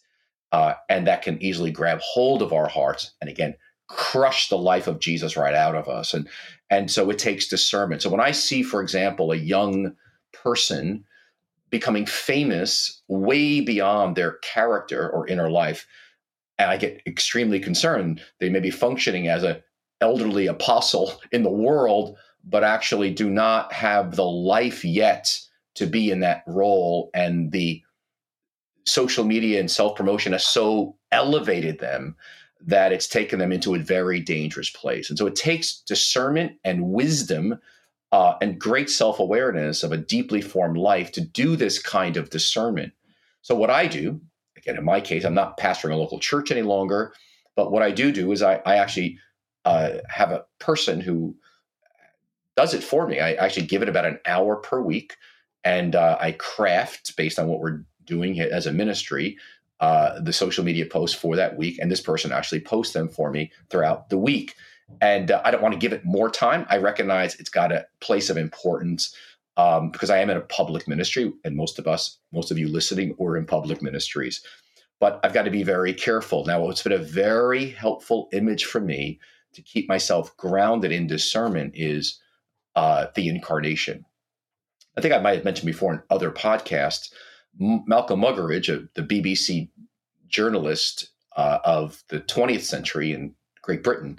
Uh, 0.53 0.75
and 0.89 1.07
that 1.07 1.23
can 1.23 1.43
easily 1.43 1.71
grab 1.71 1.99
hold 2.01 2.41
of 2.41 2.53
our 2.53 2.69
hearts 2.69 3.15
and 3.21 3.29
again 3.29 3.55
crush 3.89 4.49
the 4.49 4.59
life 4.59 4.87
of 4.87 5.01
Jesus 5.01 5.37
right 5.37 5.55
out 5.55 5.75
of 5.75 5.89
us. 5.89 6.15
And 6.15 6.29
and 6.71 6.91
so 6.91 7.11
it 7.11 7.19
takes 7.19 7.49
discernment. 7.49 8.03
So 8.03 8.11
when 8.11 8.21
I 8.21 8.33
see, 8.33 8.63
for 8.63 8.83
example, 8.83 9.33
a 9.33 9.37
young 9.37 9.95
person 10.33 11.05
becoming 11.71 12.07
famous 12.07 13.03
way 13.09 13.61
beyond 13.61 14.17
their 14.17 14.39
character 14.39 15.09
or 15.09 15.27
inner 15.27 15.51
life, 15.51 15.87
and 16.59 16.71
I 16.71 16.77
get 16.77 17.03
extremely 17.07 17.61
concerned. 17.61 18.21
They 18.41 18.49
may 18.49 18.61
be 18.61 18.71
functioning 18.71 19.29
as 19.29 19.43
a 19.45 19.63
elderly 20.01 20.47
apostle 20.47 21.21
in 21.33 21.43
the 21.43 21.51
world, 21.51 22.17
but 22.45 22.65
actually 22.65 23.13
do 23.13 23.31
not 23.31 23.73
have 23.73 24.17
the 24.17 24.25
life 24.25 24.85
yet 24.85 25.41
to 25.75 25.87
be 25.87 26.11
in 26.11 26.21
that 26.21 26.43
role. 26.47 27.11
And 27.15 27.53
the 27.53 27.83
social 28.87 29.25
media 29.25 29.61
and 29.61 29.71
self 29.71 29.97
promotion 29.97 30.33
has 30.33 30.45
so 30.45 30.97
elevated 31.13 31.79
them 31.79 32.17
that 32.61 32.93
it's 32.93 33.09
taken 33.09 33.39
them 33.39 33.53
into 33.53 33.75
a 33.75 33.79
very 33.79 34.21
dangerous 34.21 34.71
place. 34.71 35.09
And 35.09 35.19
so 35.19 35.27
it 35.27 35.37
takes 35.37 35.81
discernment 35.81 36.53
and 36.65 36.91
wisdom 36.91 37.61
uh, 38.13 38.35
and 38.41 38.59
great 38.59 38.89
self 38.89 39.19
awareness 39.19 39.83
of 39.83 39.93
a 39.93 39.97
deeply 39.97 40.41
formed 40.41 40.77
life 40.77 41.13
to 41.13 41.21
do 41.21 41.57
this 41.57 41.81
kind 41.81 42.17
of 42.17 42.31
discernment. 42.31 42.93
So, 43.43 43.55
what 43.55 43.71
I 43.71 43.87
do, 43.87 44.21
again, 44.67 44.79
in 44.79 44.85
my 44.85 45.01
case, 45.01 45.25
I'm 45.25 45.35
not 45.35 45.59
pastoring 45.59 45.93
a 45.93 45.97
local 45.97 46.19
church 46.19 46.51
any 46.51 46.63
longer, 46.63 47.13
but 47.55 47.71
what 47.71 47.83
I 47.83 47.91
do 47.91 48.11
do 48.11 48.33
is 48.33 48.43
I, 48.43 48.61
I 48.67 48.77
actually 48.77 49.19
uh, 49.65 49.99
have 50.09 50.31
a 50.31 50.45
person 50.59 51.01
who 51.01 51.37
does 52.57 52.75
it 52.75 52.83
for 52.83 53.07
me. 53.07 53.21
I 53.21 53.35
actually 53.35 53.67
give 53.67 53.83
it 53.83 53.89
about 53.89 54.07
an 54.07 54.19
hour 54.27 54.57
per 54.57 54.81
week, 54.81 55.17
and 55.65 55.95
uh, 55.95 56.17
I 56.21 56.33
craft 56.33 57.17
based 57.17 57.39
on 57.39 57.49
what 57.49 57.61
we're 57.61 57.85
doing 58.05 58.41
as 58.41 58.67
a 58.67 58.73
ministry 58.73 59.37
uh, 59.81 60.19
the 60.21 60.33
social 60.33 60.65
media 60.65 60.87
posts 60.87 61.17
for 61.17 61.37
that 61.37 61.57
week, 61.57 61.79
and 61.79 61.91
this 61.91 62.01
person 62.01 62.33
actually 62.33 62.61
posts 62.61 62.95
them 62.95 63.09
for 63.09 63.31
me 63.31 63.53
throughout 63.69 64.09
the 64.09 64.19
week. 64.19 64.55
And 65.01 65.31
uh, 65.31 65.43
I 65.45 65.51
don't 65.51 65.63
want 65.63 65.75
to 65.75 65.79
give 65.79 65.93
it 65.93 66.05
more 66.05 66.31
time. 66.31 66.65
I 66.71 66.79
recognize 66.79 67.35
it's 67.35 67.51
got 67.51 67.73
a 67.73 67.87
place 68.01 68.31
of 68.31 68.39
importance 68.39 69.15
um, 69.57 69.91
because 69.91 70.11
I 70.11 70.19
am 70.19 70.31
in 70.31 70.37
a 70.37 70.43
public 70.43 70.87
ministry, 70.87 71.33
and 71.45 71.57
most 71.57 71.79
of 71.79 71.87
us, 71.87 72.19
most 72.33 72.51
of 72.51 72.59
you 72.59 72.69
listening, 72.69 73.15
are 73.21 73.37
in 73.37 73.47
public 73.47 73.83
ministries. 73.83 74.43
But 75.01 75.21
I've 75.23 75.35
got 75.35 75.43
to 75.45 75.51
be 75.51 75.63
very 75.63 75.93
careful. 75.93 76.45
Now, 76.45 76.61
what's 76.63 76.83
been 76.83 76.93
a 76.93 76.99
very 76.99 77.71
helpful 77.71 78.29
image 78.33 78.65
for 78.65 78.81
me 78.81 79.21
to 79.55 79.63
keep 79.63 79.89
myself 79.89 80.37
grounded 80.37 80.93
in 80.93 81.07
discernment 81.07 81.73
is 81.75 82.21
uh, 82.75 83.07
the 83.15 83.29
incarnation. 83.29 84.05
I 84.97 85.01
think 85.01 85.15
I 85.15 85.19
might 85.19 85.37
have 85.37 85.45
mentioned 85.45 85.67
before 85.67 85.95
in 85.95 86.03
other 86.11 86.31
podcasts. 86.31 87.11
Malcolm 87.59 88.21
Muggeridge, 88.21 88.89
the 88.95 89.03
BBC 89.03 89.71
journalist 90.29 91.09
uh, 91.37 91.59
of 91.65 92.03
the 92.09 92.21
20th 92.21 92.63
century 92.63 93.13
in 93.13 93.35
Great 93.63 93.83
Britain, 93.83 94.19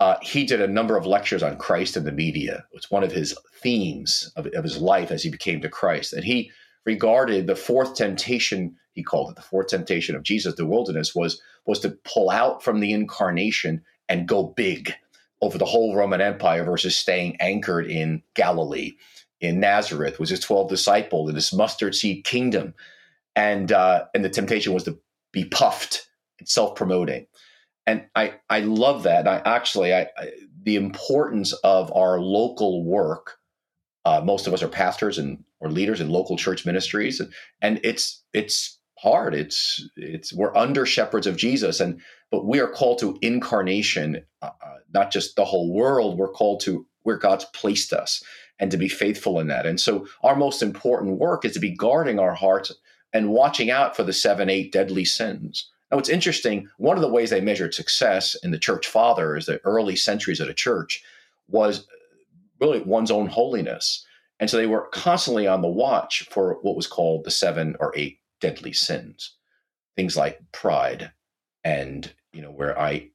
uh, 0.00 0.16
he 0.22 0.44
did 0.44 0.60
a 0.60 0.68
number 0.68 0.96
of 0.96 1.06
lectures 1.06 1.42
on 1.42 1.56
Christ 1.56 1.96
and 1.96 2.06
the 2.06 2.12
media. 2.12 2.64
It's 2.72 2.90
one 2.90 3.02
of 3.02 3.12
his 3.12 3.36
themes 3.60 4.32
of, 4.36 4.46
of 4.48 4.64
his 4.64 4.78
life 4.78 5.10
as 5.10 5.22
he 5.22 5.30
became 5.30 5.60
to 5.60 5.68
Christ. 5.68 6.12
And 6.12 6.24
he 6.24 6.50
regarded 6.84 7.46
the 7.46 7.56
fourth 7.56 7.94
temptation, 7.94 8.76
he 8.92 9.02
called 9.02 9.30
it 9.30 9.36
the 9.36 9.42
fourth 9.42 9.68
temptation 9.68 10.14
of 10.14 10.22
Jesus, 10.22 10.54
the 10.54 10.66
wilderness, 10.66 11.14
was, 11.14 11.40
was 11.66 11.80
to 11.80 11.90
pull 12.04 12.30
out 12.30 12.62
from 12.62 12.80
the 12.80 12.92
incarnation 12.92 13.82
and 14.08 14.28
go 14.28 14.44
big 14.44 14.94
over 15.40 15.58
the 15.58 15.64
whole 15.64 15.94
Roman 15.94 16.20
Empire 16.20 16.64
versus 16.64 16.96
staying 16.96 17.36
anchored 17.40 17.90
in 17.90 18.22
Galilee 18.34 18.92
in 19.40 19.60
Nazareth 19.60 20.18
was 20.18 20.30
his 20.30 20.40
12 20.40 20.68
disciple 20.68 21.28
in 21.28 21.34
this 21.34 21.52
mustard 21.52 21.94
seed 21.94 22.24
kingdom. 22.24 22.74
And, 23.36 23.70
uh, 23.70 24.06
and 24.14 24.24
the 24.24 24.28
temptation 24.28 24.72
was 24.72 24.84
to 24.84 24.98
be 25.32 25.44
puffed 25.44 26.08
and 26.38 26.48
self-promoting. 26.48 27.26
And 27.88 28.04
I, 28.14 28.34
I 28.50 28.60
love 28.60 29.04
that. 29.04 29.26
I 29.26 29.40
actually, 29.46 29.94
I, 29.94 30.08
I 30.18 30.30
the 30.62 30.76
importance 30.76 31.54
of 31.64 31.90
our 31.96 32.20
local 32.20 32.84
work. 32.84 33.38
Uh, 34.04 34.20
most 34.22 34.46
of 34.46 34.52
us 34.52 34.62
are 34.62 34.68
pastors 34.68 35.16
and 35.16 35.42
or 35.58 35.70
leaders 35.70 36.02
in 36.02 36.10
local 36.10 36.36
church 36.36 36.66
ministries, 36.66 37.18
and, 37.18 37.32
and 37.62 37.80
it's 37.82 38.22
it's 38.34 38.78
hard. 38.98 39.34
It's 39.34 39.88
it's 39.96 40.34
we're 40.34 40.54
under 40.54 40.84
shepherds 40.84 41.26
of 41.26 41.38
Jesus, 41.38 41.80
and 41.80 42.02
but 42.30 42.44
we 42.44 42.60
are 42.60 42.68
called 42.68 42.98
to 42.98 43.16
incarnation, 43.22 44.22
uh, 44.42 44.50
uh 44.62 44.74
not 44.92 45.10
just 45.10 45.36
the 45.36 45.46
whole 45.46 45.72
world. 45.72 46.18
We're 46.18 46.28
called 46.28 46.60
to 46.60 46.86
where 47.04 47.16
God's 47.16 47.46
placed 47.46 47.94
us, 47.94 48.22
and 48.58 48.70
to 48.70 48.76
be 48.76 48.90
faithful 48.90 49.40
in 49.40 49.46
that. 49.46 49.64
And 49.64 49.80
so 49.80 50.06
our 50.22 50.36
most 50.36 50.62
important 50.62 51.18
work 51.18 51.46
is 51.46 51.54
to 51.54 51.60
be 51.60 51.74
guarding 51.74 52.18
our 52.18 52.34
hearts 52.34 52.70
and 53.14 53.30
watching 53.30 53.70
out 53.70 53.96
for 53.96 54.02
the 54.02 54.12
seven, 54.12 54.50
eight 54.50 54.72
deadly 54.72 55.06
sins. 55.06 55.70
Now, 55.90 55.98
it's 55.98 56.08
interesting. 56.08 56.68
One 56.76 56.96
of 56.96 57.02
the 57.02 57.08
ways 57.08 57.30
they 57.30 57.40
measured 57.40 57.74
success 57.74 58.36
in 58.42 58.50
the 58.50 58.58
church 58.58 58.86
fathers, 58.86 59.46
the 59.46 59.60
early 59.64 59.96
centuries 59.96 60.40
of 60.40 60.46
the 60.46 60.54
church, 60.54 61.02
was 61.48 61.80
uh, 61.80 61.84
really 62.60 62.80
one's 62.80 63.10
own 63.10 63.26
holiness. 63.26 64.04
And 64.40 64.48
so 64.48 64.56
they 64.56 64.66
were 64.66 64.88
constantly 64.92 65.46
on 65.46 65.62
the 65.62 65.68
watch 65.68 66.28
for 66.30 66.58
what 66.62 66.76
was 66.76 66.86
called 66.86 67.24
the 67.24 67.30
seven 67.30 67.76
or 67.80 67.92
eight 67.96 68.20
deadly 68.40 68.72
sins. 68.72 69.34
Things 69.96 70.16
like 70.16 70.40
pride 70.52 71.10
and, 71.64 72.12
you 72.32 72.42
know, 72.42 72.52
where 72.52 72.78
I 72.78 73.10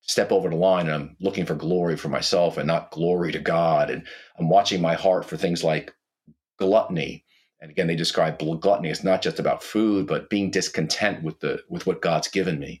step 0.00 0.32
over 0.32 0.48
the 0.48 0.56
line 0.56 0.86
and 0.86 0.94
I'm 0.94 1.16
looking 1.20 1.44
for 1.44 1.54
glory 1.54 1.96
for 1.96 2.08
myself 2.08 2.56
and 2.56 2.66
not 2.66 2.92
glory 2.92 3.32
to 3.32 3.38
God. 3.38 3.90
And 3.90 4.06
I'm 4.38 4.48
watching 4.48 4.80
my 4.80 4.94
heart 4.94 5.26
for 5.26 5.36
things 5.36 5.62
like 5.62 5.92
gluttony. 6.58 7.24
And 7.66 7.72
again, 7.72 7.88
they 7.88 7.96
describe 7.96 8.38
gluttony 8.38 8.90
as 8.90 9.02
not 9.02 9.22
just 9.22 9.40
about 9.40 9.60
food, 9.60 10.06
but 10.06 10.30
being 10.30 10.52
discontent 10.52 11.24
with 11.24 11.40
the 11.40 11.64
with 11.68 11.84
what 11.84 12.00
God's 12.00 12.28
given 12.28 12.60
me, 12.60 12.80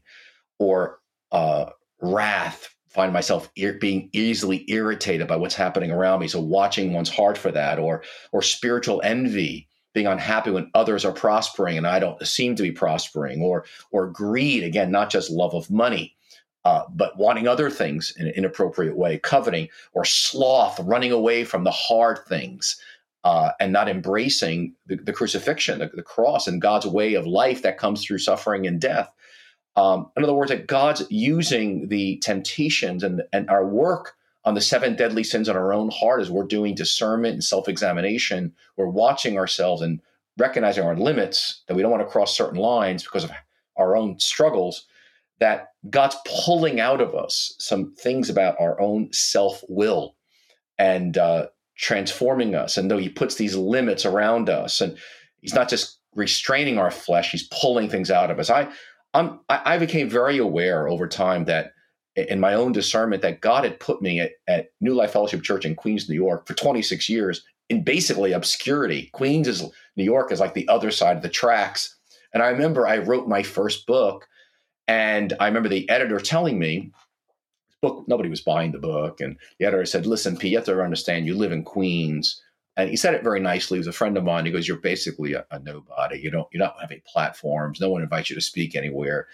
or 0.60 1.00
uh, 1.32 1.70
wrath. 2.00 2.72
Find 2.88 3.12
myself 3.12 3.50
ir- 3.56 3.80
being 3.80 4.08
easily 4.12 4.64
irritated 4.68 5.26
by 5.26 5.34
what's 5.34 5.56
happening 5.56 5.90
around 5.90 6.20
me. 6.20 6.28
So 6.28 6.40
watching 6.40 6.92
one's 6.92 7.10
heart 7.10 7.36
for 7.36 7.50
that, 7.50 7.80
or 7.80 8.04
or 8.30 8.42
spiritual 8.42 9.02
envy, 9.02 9.66
being 9.92 10.06
unhappy 10.06 10.52
when 10.52 10.70
others 10.72 11.04
are 11.04 11.10
prospering 11.10 11.76
and 11.76 11.86
I 11.86 11.98
don't 11.98 12.24
seem 12.24 12.54
to 12.54 12.62
be 12.62 12.70
prospering, 12.70 13.42
or 13.42 13.64
or 13.90 14.06
greed. 14.06 14.62
Again, 14.62 14.92
not 14.92 15.10
just 15.10 15.30
love 15.30 15.52
of 15.52 15.68
money, 15.68 16.14
uh, 16.64 16.84
but 16.90 17.18
wanting 17.18 17.48
other 17.48 17.70
things 17.70 18.14
in 18.16 18.28
an 18.28 18.34
inappropriate 18.34 18.96
way, 18.96 19.18
coveting 19.18 19.68
or 19.94 20.04
sloth, 20.04 20.78
running 20.78 21.10
away 21.10 21.42
from 21.42 21.64
the 21.64 21.72
hard 21.72 22.20
things, 22.28 22.80
uh, 23.26 23.50
and 23.58 23.72
not 23.72 23.88
embracing 23.88 24.72
the, 24.86 24.94
the 24.94 25.12
crucifixion, 25.12 25.80
the, 25.80 25.90
the, 25.92 26.02
cross, 26.02 26.46
and 26.46 26.62
God's 26.62 26.86
way 26.86 27.14
of 27.14 27.26
life 27.26 27.62
that 27.62 27.76
comes 27.76 28.04
through 28.04 28.18
suffering 28.18 28.68
and 28.68 28.80
death. 28.80 29.10
Um, 29.74 30.12
in 30.16 30.22
other 30.22 30.32
words, 30.32 30.52
that 30.52 30.68
God's 30.68 31.02
using 31.10 31.88
the 31.88 32.18
temptations 32.18 33.02
and, 33.02 33.24
and 33.32 33.50
our 33.50 33.66
work 33.66 34.14
on 34.44 34.54
the 34.54 34.60
seven 34.60 34.94
deadly 34.94 35.24
sins 35.24 35.48
on 35.48 35.56
our 35.56 35.74
own 35.74 35.90
heart 35.90 36.20
as 36.20 36.30
we're 36.30 36.46
doing 36.46 36.76
discernment 36.76 37.32
and 37.32 37.42
self 37.42 37.68
examination. 37.68 38.54
We're 38.76 38.86
watching 38.86 39.38
ourselves 39.38 39.82
and 39.82 40.00
recognizing 40.38 40.84
our 40.84 40.96
limits, 40.96 41.64
that 41.66 41.74
we 41.74 41.82
don't 41.82 41.90
want 41.90 42.04
to 42.04 42.12
cross 42.12 42.36
certain 42.36 42.60
lines 42.60 43.02
because 43.02 43.24
of 43.24 43.32
our 43.76 43.96
own 43.96 44.20
struggles 44.20 44.86
that 45.40 45.70
God's 45.90 46.16
pulling 46.44 46.78
out 46.78 47.00
of 47.00 47.16
us 47.16 47.56
some 47.58 47.92
things 47.96 48.30
about 48.30 48.54
our 48.60 48.80
own 48.80 49.12
self 49.12 49.64
will 49.68 50.14
and 50.78 51.18
uh, 51.18 51.46
transforming 51.76 52.54
us. 52.54 52.76
And 52.76 52.90
though 52.90 52.98
He 52.98 53.08
puts 53.08 53.36
these 53.36 53.56
limits 53.56 54.04
around 54.04 54.48
us, 54.48 54.80
and 54.80 54.96
He's 55.40 55.54
not 55.54 55.68
just 55.68 55.98
restraining 56.14 56.78
our 56.78 56.90
flesh, 56.90 57.30
He's 57.30 57.48
pulling 57.48 57.88
things 57.88 58.10
out 58.10 58.30
of 58.30 58.38
us. 58.38 58.50
I, 58.50 58.68
I'm, 59.14 59.40
I 59.48 59.78
became 59.78 60.10
very 60.10 60.38
aware 60.38 60.88
over 60.88 61.08
time 61.08 61.44
that 61.46 61.72
in 62.16 62.40
my 62.40 62.54
own 62.54 62.72
discernment 62.72 63.22
that 63.22 63.40
God 63.40 63.64
had 63.64 63.78
put 63.78 64.02
me 64.02 64.20
at, 64.20 64.32
at 64.46 64.70
New 64.80 64.94
Life 64.94 65.12
Fellowship 65.12 65.42
Church 65.42 65.64
in 65.64 65.74
Queens, 65.74 66.08
New 66.08 66.14
York 66.14 66.46
for 66.46 66.54
26 66.54 67.08
years 67.08 67.44
in 67.68 67.82
basically 67.82 68.32
obscurity. 68.32 69.10
Queens 69.12 69.48
is 69.48 69.64
New 69.96 70.04
York 70.04 70.32
is 70.32 70.40
like 70.40 70.54
the 70.54 70.68
other 70.68 70.90
side 70.90 71.16
of 71.16 71.22
the 71.22 71.28
tracks. 71.28 71.96
And 72.32 72.42
I 72.42 72.48
remember 72.48 72.86
I 72.86 72.98
wrote 72.98 73.28
my 73.28 73.42
first 73.42 73.86
book 73.86 74.26
and 74.88 75.34
I 75.40 75.46
remember 75.46 75.68
the 75.68 75.88
editor 75.88 76.20
telling 76.20 76.58
me, 76.58 76.92
book, 77.88 78.04
nobody 78.08 78.28
was 78.28 78.40
buying 78.40 78.72
the 78.72 78.78
book. 78.78 79.20
And 79.20 79.36
the 79.58 79.66
editor 79.66 79.84
said, 79.84 80.06
listen, 80.06 80.36
P, 80.36 80.48
you 80.48 80.58
have 80.58 80.66
to 80.66 80.80
understand, 80.80 81.26
you 81.26 81.34
live 81.34 81.52
in 81.52 81.64
Queens. 81.64 82.42
And 82.76 82.90
he 82.90 82.96
said 82.96 83.14
it 83.14 83.24
very 83.24 83.40
nicely. 83.40 83.76
He 83.76 83.80
was 83.80 83.86
a 83.86 83.92
friend 83.92 84.16
of 84.16 84.24
mine. 84.24 84.44
He 84.44 84.52
goes, 84.52 84.68
"You're 84.68 84.76
basically 84.76 85.32
a, 85.32 85.46
a 85.50 85.58
nobody. 85.58 86.20
You 86.20 86.30
don't 86.30 86.46
you 86.52 86.58
don't 86.58 86.78
have 86.78 86.90
any 86.90 87.02
platforms. 87.06 87.80
No 87.80 87.88
one 87.88 88.02
invites 88.02 88.28
you 88.28 88.36
to 88.36 88.42
speak 88.42 88.76
anywhere." 88.76 89.28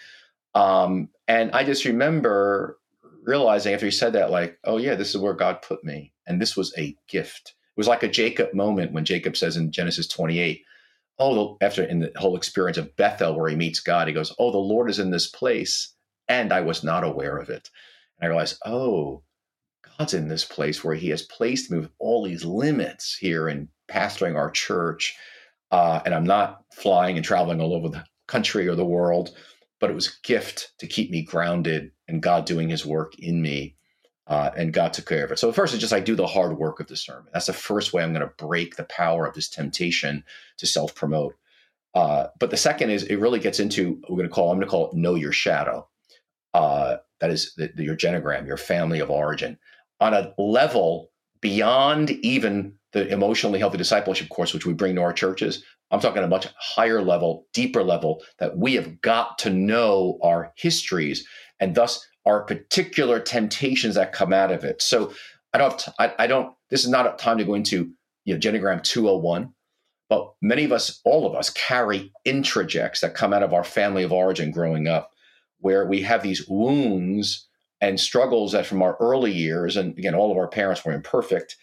Um, 0.55 1.09
and 1.27 1.51
I 1.51 1.65
just 1.65 1.83
remember 1.83 2.79
realizing 3.23 3.73
after 3.73 3.85
he 3.85 3.91
said 3.91 4.13
that, 4.13 4.31
like, 4.31 4.59
oh 4.63 4.77
yeah, 4.77 4.95
this 4.95 5.09
is 5.09 5.17
where 5.17 5.33
God 5.33 5.61
put 5.61 5.83
me, 5.83 6.13
and 6.25 6.41
this 6.41 6.55
was 6.55 6.73
a 6.77 6.95
gift. 7.07 7.49
It 7.49 7.79
was 7.79 7.87
like 7.87 8.03
a 8.03 8.07
Jacob 8.07 8.53
moment 8.53 8.93
when 8.93 9.05
Jacob 9.05 9.35
says 9.35 9.57
in 9.57 9.71
Genesis 9.71 10.07
28, 10.07 10.63
oh, 11.19 11.57
after 11.59 11.83
in 11.83 11.99
the 11.99 12.11
whole 12.15 12.37
experience 12.37 12.77
of 12.77 12.95
Bethel 12.95 13.37
where 13.37 13.49
he 13.49 13.55
meets 13.55 13.79
God, 13.79 14.07
he 14.07 14.13
goes, 14.13 14.33
oh, 14.37 14.51
the 14.51 14.57
Lord 14.57 14.89
is 14.89 14.99
in 14.99 15.09
this 15.09 15.27
place, 15.27 15.93
and 16.27 16.53
I 16.53 16.61
was 16.61 16.83
not 16.83 17.03
aware 17.03 17.37
of 17.37 17.49
it. 17.49 17.69
I 18.23 18.27
realized, 18.27 18.59
oh, 18.65 19.23
God's 19.97 20.13
in 20.13 20.27
this 20.27 20.45
place 20.45 20.83
where 20.83 20.95
He 20.95 21.09
has 21.09 21.21
placed 21.21 21.71
me 21.71 21.79
with 21.79 21.91
all 21.99 22.23
these 22.23 22.45
limits 22.45 23.15
here 23.15 23.47
in 23.47 23.69
pastoring 23.89 24.35
our 24.35 24.51
church. 24.51 25.15
Uh, 25.71 26.01
and 26.05 26.13
I'm 26.13 26.23
not 26.23 26.63
flying 26.73 27.15
and 27.15 27.25
traveling 27.25 27.61
all 27.61 27.73
over 27.73 27.89
the 27.89 28.05
country 28.27 28.67
or 28.67 28.75
the 28.75 28.85
world, 28.85 29.35
but 29.79 29.89
it 29.89 29.95
was 29.95 30.07
a 30.07 30.27
gift 30.27 30.73
to 30.79 30.87
keep 30.87 31.11
me 31.11 31.23
grounded 31.23 31.91
and 32.07 32.21
God 32.21 32.45
doing 32.45 32.69
His 32.69 32.85
work 32.85 33.17
in 33.19 33.41
me. 33.41 33.75
Uh, 34.25 34.51
and 34.55 34.71
God 34.71 34.93
took 34.93 35.05
care 35.05 35.25
of 35.25 35.31
it. 35.31 35.39
So 35.39 35.51
first, 35.51 35.73
it's 35.73 35.81
just 35.81 35.91
I 35.91 35.99
do 35.99 36.15
the 36.15 36.25
hard 36.25 36.57
work 36.57 36.79
of 36.79 36.87
discernment. 36.87 37.33
That's 37.33 37.47
the 37.47 37.53
first 37.53 37.91
way 37.91 38.03
I'm 38.03 38.13
going 38.13 38.25
to 38.25 38.33
break 38.37 38.77
the 38.77 38.85
power 38.85 39.25
of 39.25 39.35
this 39.35 39.49
temptation 39.49 40.23
to 40.57 40.65
self 40.65 40.95
promote. 40.95 41.35
Uh, 41.93 42.27
but 42.39 42.49
the 42.49 42.57
second 42.57 42.89
is 42.89 43.03
it 43.03 43.17
really 43.17 43.39
gets 43.39 43.59
into 43.59 44.01
we're 44.09 44.15
going 44.15 44.29
to 44.29 44.33
call 44.33 44.49
I'm 44.49 44.57
going 44.57 44.67
to 44.67 44.71
call 44.71 44.89
it 44.89 44.95
know 44.95 45.15
your 45.15 45.33
shadow. 45.33 45.87
Uh, 46.53 46.97
that 47.19 47.29
is 47.29 47.53
the, 47.55 47.71
the, 47.75 47.83
your 47.83 47.95
genogram, 47.95 48.47
your 48.47 48.57
family 48.57 48.99
of 48.99 49.09
origin 49.09 49.57
on 49.99 50.13
a 50.13 50.33
level 50.37 51.09
beyond 51.41 52.11
even 52.11 52.73
the 52.93 53.07
emotionally 53.07 53.59
healthy 53.59 53.77
discipleship 53.77 54.29
course, 54.29 54.53
which 54.53 54.65
we 54.65 54.73
bring 54.73 54.95
to 54.95 55.01
our 55.01 55.13
churches. 55.13 55.63
I'm 55.91 55.99
talking 55.99 56.23
a 56.23 56.27
much 56.27 56.47
higher 56.57 57.01
level, 57.01 57.47
deeper 57.53 57.83
level 57.83 58.23
that 58.39 58.57
we 58.57 58.75
have 58.75 59.01
got 59.01 59.37
to 59.39 59.49
know 59.49 60.19
our 60.23 60.51
histories 60.55 61.27
and 61.59 61.75
thus 61.75 62.05
our 62.25 62.43
particular 62.43 63.19
temptations 63.19 63.95
that 63.95 64.13
come 64.13 64.33
out 64.33 64.51
of 64.51 64.63
it. 64.63 64.81
So 64.81 65.13
I 65.53 65.57
don't, 65.57 65.77
to, 65.79 65.93
I, 65.99 66.13
I, 66.19 66.27
don't, 66.27 66.53
this 66.69 66.83
is 66.83 66.89
not 66.89 67.05
a 67.05 67.15
time 67.17 67.37
to 67.37 67.45
go 67.45 67.53
into, 67.53 67.91
you 68.25 68.33
know, 68.33 68.39
Genogram 68.39 68.81
201, 68.81 69.53
but 70.09 70.33
many 70.41 70.63
of 70.63 70.71
us, 70.71 70.99
all 71.05 71.27
of 71.27 71.35
us 71.35 71.49
carry 71.51 72.11
introjects 72.25 73.01
that 73.01 73.15
come 73.15 73.33
out 73.33 73.43
of 73.43 73.53
our 73.53 73.63
family 73.63 74.03
of 74.03 74.11
origin 74.11 74.51
growing 74.51 74.87
up, 74.87 75.11
where 75.63 75.87
we 75.87 76.01
have 76.01 76.21
these 76.21 76.45
wounds 76.47 77.47
and 77.79 77.97
struggles 77.97 78.51
that 78.51 78.65
from 78.65 78.81
our 78.81 78.97
early 78.99 79.31
years, 79.31 79.77
and 79.77 79.97
again, 79.97 80.13
all 80.13 80.29
of 80.29 80.37
our 80.37 80.47
parents 80.49 80.83
were 80.83 80.91
imperfect, 80.91 81.55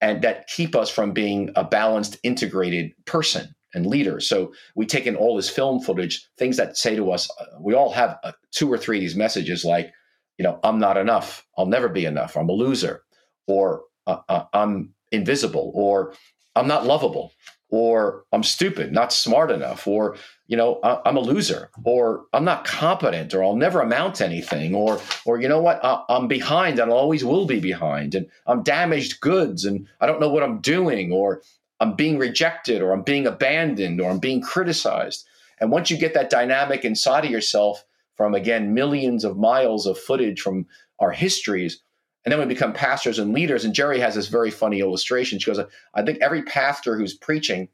and 0.00 0.22
that 0.22 0.46
keep 0.46 0.76
us 0.76 0.88
from 0.88 1.12
being 1.12 1.50
a 1.56 1.64
balanced, 1.64 2.18
integrated 2.22 2.92
person 3.04 3.52
and 3.74 3.84
leader. 3.84 4.20
So 4.20 4.52
we 4.76 4.86
take 4.86 5.06
in 5.06 5.16
all 5.16 5.34
this 5.34 5.50
film 5.50 5.80
footage, 5.80 6.24
things 6.38 6.56
that 6.56 6.76
say 6.76 6.94
to 6.94 7.10
us, 7.10 7.28
uh, 7.40 7.46
we 7.60 7.74
all 7.74 7.92
have 7.92 8.16
uh, 8.22 8.32
two 8.52 8.72
or 8.72 8.78
three 8.78 8.98
of 8.98 9.00
these 9.00 9.16
messages 9.16 9.64
like, 9.64 9.90
you 10.38 10.44
know, 10.44 10.60
I'm 10.62 10.78
not 10.78 10.96
enough, 10.96 11.44
I'll 11.56 11.66
never 11.66 11.88
be 11.88 12.04
enough, 12.04 12.36
I'm 12.36 12.48
a 12.48 12.52
loser, 12.52 13.02
or 13.48 13.82
uh, 14.06 14.20
uh, 14.28 14.44
I'm 14.52 14.94
invisible, 15.10 15.72
or 15.74 16.14
I'm 16.54 16.68
not 16.68 16.86
lovable, 16.86 17.32
or 17.70 18.22
I'm 18.32 18.44
stupid, 18.44 18.92
not 18.92 19.12
smart 19.12 19.50
enough, 19.50 19.86
or 19.86 20.16
you 20.48 20.56
know 20.56 20.80
I'm 20.82 21.16
a 21.16 21.20
loser, 21.20 21.70
or 21.84 22.24
I'm 22.32 22.44
not 22.44 22.64
competent, 22.64 23.34
or 23.34 23.44
I'll 23.44 23.54
never 23.54 23.80
amount 23.80 24.16
to 24.16 24.26
anything, 24.26 24.74
or 24.74 25.00
or 25.24 25.40
you 25.40 25.48
know 25.48 25.60
what 25.60 25.78
I'm 25.82 26.26
behind 26.26 26.78
and 26.78 26.90
I 26.90 26.94
always 26.94 27.24
will 27.24 27.46
be 27.46 27.60
behind, 27.60 28.14
and 28.14 28.26
I'm 28.46 28.62
damaged 28.62 29.20
goods, 29.20 29.64
and 29.64 29.86
I 30.00 30.06
don't 30.06 30.20
know 30.20 30.30
what 30.30 30.42
I'm 30.42 30.60
doing, 30.60 31.12
or 31.12 31.42
I'm 31.80 31.94
being 31.94 32.18
rejected, 32.18 32.82
or 32.82 32.92
I'm 32.92 33.02
being 33.02 33.26
abandoned, 33.26 34.00
or 34.00 34.10
I'm 34.10 34.18
being 34.18 34.40
criticized. 34.40 35.24
And 35.60 35.70
once 35.70 35.90
you 35.90 35.98
get 35.98 36.14
that 36.14 36.30
dynamic 36.30 36.84
inside 36.84 37.24
of 37.24 37.30
yourself 37.30 37.84
from 38.16 38.34
again 38.34 38.74
millions 38.74 39.24
of 39.24 39.36
miles 39.36 39.86
of 39.86 39.98
footage 39.98 40.40
from 40.40 40.66
our 40.98 41.12
histories, 41.12 41.82
and 42.24 42.32
then 42.32 42.38
we 42.40 42.46
become 42.46 42.72
pastors 42.72 43.18
and 43.18 43.32
leaders. 43.32 43.64
And 43.64 43.74
Geri 43.74 44.00
has 44.00 44.14
this 44.14 44.28
very 44.28 44.50
funny 44.50 44.80
illustration. 44.80 45.38
She 45.38 45.50
goes, 45.50 45.60
I 45.94 46.02
think 46.02 46.18
every 46.20 46.42
pastor 46.42 46.96
who's 46.96 47.14
preaching, 47.14 47.68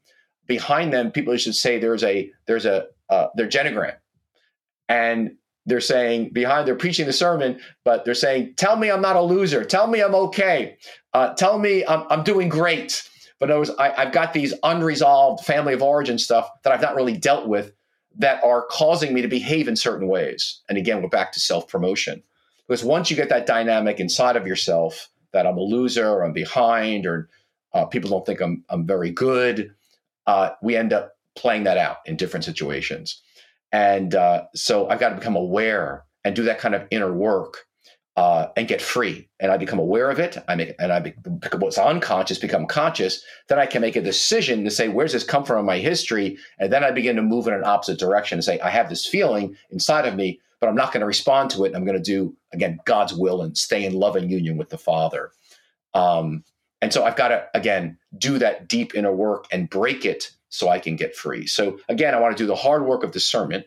behind 0.47 0.93
them, 0.93 1.11
people 1.11 1.37
should 1.37 1.55
say 1.55 1.79
there's 1.79 2.05
a 2.05 2.31
there's 2.47 2.67
a 2.67 2.87
uh, 3.11 3.29
their 3.35 3.49
genogram, 3.49 3.95
and 4.89 5.37
they're 5.67 5.81
saying 5.81 6.31
behind 6.33 6.67
they're 6.67 6.75
preaching 6.75 7.07
the 7.07 7.13
sermon, 7.13 7.61
but 7.85 8.05
they're 8.05 8.15
saying, 8.15 8.55
"Tell 8.57 8.77
me 8.77 8.91
I'm 8.91 9.03
not 9.03 9.17
a 9.17 9.23
loser. 9.23 9.65
Tell 9.65 9.87
me 9.87 10.01
I'm 10.03 10.15
okay. 10.15 10.77
Uh, 11.13 11.35
tell 11.35 11.59
me 11.59 11.85
I'm 11.87 12.05
I'm 12.11 12.23
doing 12.23 12.49
great." 12.49 13.09
But 13.41 13.59
was, 13.59 13.71
I, 13.79 13.93
I've 13.93 14.13
got 14.13 14.33
these 14.33 14.55
unresolved 14.63 15.45
family 15.45 15.75
of 15.75 15.83
origin 15.83 16.19
stuff 16.19 16.49
that 16.63 16.73
I've 16.73 16.81
not 16.81 16.95
really 16.95 17.17
dealt 17.17 17.49
with 17.49 17.73
that 18.17 18.43
are 18.45 18.67
causing 18.71 19.13
me 19.13 19.23
to 19.23 19.29
behave 19.29 19.69
in 19.69 19.77
certain 19.77 20.09
ways. 20.09 20.63
And 20.69 20.79
again, 20.79 21.03
we're 21.03 21.09
back 21.09 21.33
to 21.33 21.41
self 21.41 21.69
promotion. 21.69 22.23
Because 22.67 22.85
once 22.85 23.11
you 23.11 23.17
get 23.17 23.29
that 23.29 23.47
dynamic 23.47 24.01
inside 24.01 24.37
of 24.37 24.47
yourself 24.47 25.11
that 25.33 25.47
I'm 25.47 25.59
a 25.59 25.63
loser 25.63 26.09
or 26.09 26.25
I'm 26.25 26.33
behind 26.33 27.07
or 27.07 27.29
uh, 27.75 27.85
people 27.85 28.09
don't 28.09 28.25
think 28.25 28.41
I'm, 28.41 28.65
I'm 28.71 28.87
very 28.87 29.11
good, 29.11 29.75
uh, 30.27 30.51
we 30.63 30.77
end 30.77 30.93
up 30.93 31.17
playing 31.37 31.65
that 31.65 31.79
out 31.79 31.99
in 32.07 32.17
different 32.17 32.45
situations. 32.45 33.23
And 33.73 34.15
uh, 34.15 34.45
so 34.55 34.89
I've 34.89 35.01
got 35.01 35.11
to 35.11 35.17
become 35.17 35.37
aware 35.37 36.05
and 36.25 36.37
do 36.37 36.45
that 36.45 36.59
kind 36.59 36.75
of 36.75 36.87
inner 36.91 37.13
work 37.13 37.67
uh, 38.17 38.47
and 38.57 38.69
get 38.69 38.81
free. 38.81 39.29
And 39.41 39.51
I 39.51 39.57
become 39.57 39.81
aware 39.81 40.11
of 40.11 40.21
it. 40.21 40.39
I 40.47 40.55
make 40.55 40.77
and 40.79 40.93
I 40.93 41.01
become 41.01 41.61
what's 41.61 41.77
unconscious 41.77 42.39
become 42.39 42.67
conscious. 42.67 43.25
Then 43.49 43.59
I 43.59 43.67
can 43.67 43.81
make 43.81 43.97
a 43.97 44.01
decision 44.01 44.63
to 44.65 44.71
say, 44.71 44.89
where's 44.89 45.13
this 45.13 45.25
come 45.25 45.45
from 45.45 45.59
in 45.59 45.67
my 45.67 45.79
history? 45.79 46.39
And 46.61 46.73
then 46.73 46.85
I 46.85 46.93
begin 46.93 47.17
to 47.17 47.23
move 47.23 47.49
in 47.49 47.55
an 47.55 47.65
opposite 47.65 47.99
direction 47.99 48.37
and 48.37 48.45
say, 48.45 48.61
I 48.61 48.71
have 48.71 48.89
this 48.89 49.05
feeling 49.05 49.57
inside 49.71 50.07
of 50.07 50.15
me 50.15 50.41
but 50.65 50.71
I'm 50.71 50.77
not 50.77 50.93
going 50.93 51.03
to 51.03 51.07
respond 51.07 51.51
to 51.51 51.65
it. 51.65 51.69
And 51.69 51.77
I'm 51.77 51.85
going 51.85 52.03
to 52.03 52.03
do 52.03 52.35
again 52.55 52.79
God's 52.87 53.13
will 53.13 53.43
and 53.43 53.55
stay 53.55 53.85
in 53.85 53.93
love 53.93 54.17
and 54.17 54.31
union 54.31 54.57
with 54.57 54.71
the 54.71 54.79
Father. 54.79 55.31
Um, 55.93 56.43
and 56.85 56.93
so 56.93 57.03
I've 57.03 57.17
got 57.17 57.29
to 57.29 57.47
again 57.55 57.97
do 58.19 58.39
that 58.41 58.69
deep 58.69 58.95
inner 58.95 59.11
work 59.11 59.47
and 59.51 59.71
break 59.71 60.05
it 60.05 60.31
so 60.51 60.69
I 60.69 60.79
can 60.79 60.97
get 60.97 61.17
free. 61.17 61.47
So 61.47 61.79
again, 61.89 62.15
I 62.15 62.21
want 62.21 62.37
to 62.37 62.43
do 62.43 62.47
the 62.47 62.55
hard 62.55 62.85
work 62.85 63.03
of 63.03 63.11
discernment 63.11 63.65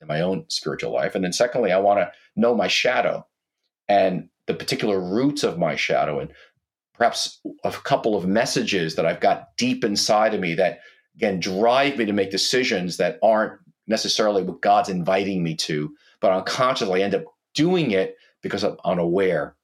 in 0.00 0.06
my 0.06 0.20
own 0.20 0.44
spiritual 0.46 0.92
life, 0.92 1.16
and 1.16 1.24
then 1.24 1.32
secondly, 1.32 1.72
I 1.72 1.80
want 1.80 1.98
to 1.98 2.12
know 2.36 2.54
my 2.54 2.68
shadow 2.68 3.26
and 3.88 4.28
the 4.46 4.54
particular 4.54 5.00
roots 5.00 5.42
of 5.42 5.58
my 5.58 5.74
shadow, 5.74 6.20
and 6.20 6.30
perhaps 6.94 7.40
a 7.64 7.72
couple 7.72 8.16
of 8.16 8.24
messages 8.24 8.94
that 8.94 9.04
I've 9.04 9.18
got 9.18 9.48
deep 9.56 9.82
inside 9.82 10.32
of 10.32 10.40
me 10.40 10.54
that 10.54 10.78
again 11.16 11.40
drive 11.40 11.98
me 11.98 12.04
to 12.04 12.12
make 12.12 12.30
decisions 12.30 12.98
that 12.98 13.18
aren't 13.20 13.58
necessarily 13.88 14.44
what 14.44 14.62
God's 14.62 14.90
inviting 14.90 15.42
me 15.42 15.56
to, 15.56 15.92
but 16.20 16.30
unconsciously 16.30 17.02
I 17.02 17.04
end 17.04 17.16
up 17.16 17.24
doing 17.52 17.90
it 17.90 18.14
because 18.42 18.62
I'm 18.62 18.76
unaware. 18.84 19.56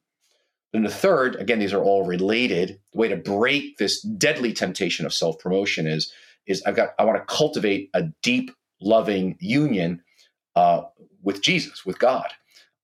Then 0.72 0.82
the 0.82 0.90
third, 0.90 1.36
again, 1.36 1.58
these 1.58 1.72
are 1.72 1.82
all 1.82 2.04
related. 2.04 2.80
The 2.92 2.98
way 2.98 3.08
to 3.08 3.16
break 3.16 3.78
this 3.78 4.02
deadly 4.02 4.52
temptation 4.52 5.06
of 5.06 5.14
self 5.14 5.38
promotion 5.38 5.86
is 5.86 6.12
is 6.46 6.62
I've 6.64 6.76
got 6.76 6.90
I 6.98 7.04
want 7.04 7.18
to 7.18 7.34
cultivate 7.34 7.90
a 7.94 8.04
deep, 8.22 8.50
loving 8.80 9.36
union 9.40 10.02
uh, 10.54 10.82
with 11.22 11.42
Jesus, 11.42 11.84
with 11.84 11.98
God, 11.98 12.28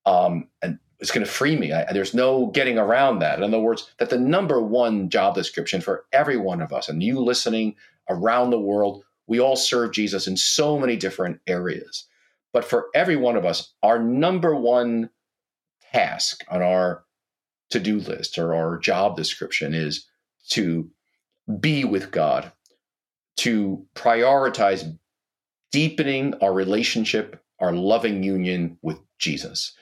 um, 0.06 0.48
and 0.62 0.78
it's 0.98 1.10
going 1.10 1.24
to 1.26 1.30
free 1.30 1.56
me. 1.56 1.72
I, 1.72 1.92
there's 1.92 2.14
no 2.14 2.46
getting 2.46 2.78
around 2.78 3.18
that. 3.18 3.38
In 3.38 3.44
other 3.44 3.60
words, 3.60 3.90
that 3.98 4.10
the 4.10 4.18
number 4.18 4.60
one 4.62 5.10
job 5.10 5.34
description 5.34 5.80
for 5.80 6.04
every 6.12 6.36
one 6.36 6.62
of 6.62 6.72
us, 6.72 6.88
and 6.88 7.02
you 7.02 7.18
listening 7.18 7.74
around 8.08 8.50
the 8.50 8.60
world, 8.60 9.04
we 9.26 9.40
all 9.40 9.56
serve 9.56 9.92
Jesus 9.92 10.26
in 10.26 10.36
so 10.36 10.78
many 10.78 10.96
different 10.96 11.40
areas. 11.46 12.06
But 12.52 12.64
for 12.64 12.86
every 12.94 13.16
one 13.16 13.36
of 13.36 13.44
us, 13.44 13.72
our 13.82 13.98
number 13.98 14.54
one 14.54 15.10
task 15.92 16.44
on 16.48 16.62
our 16.62 17.04
to 17.72 17.80
do 17.80 17.98
list 17.98 18.38
or 18.38 18.54
our 18.54 18.78
job 18.78 19.16
description 19.16 19.74
is 19.74 20.06
to 20.50 20.90
be 21.60 21.84
with 21.84 22.10
God, 22.10 22.52
to 23.38 23.84
prioritize 23.94 24.96
deepening 25.72 26.34
our 26.42 26.52
relationship, 26.52 27.42
our 27.58 27.72
loving 27.72 28.22
union 28.22 28.78
with 28.82 28.98
Jesus. 29.18 29.72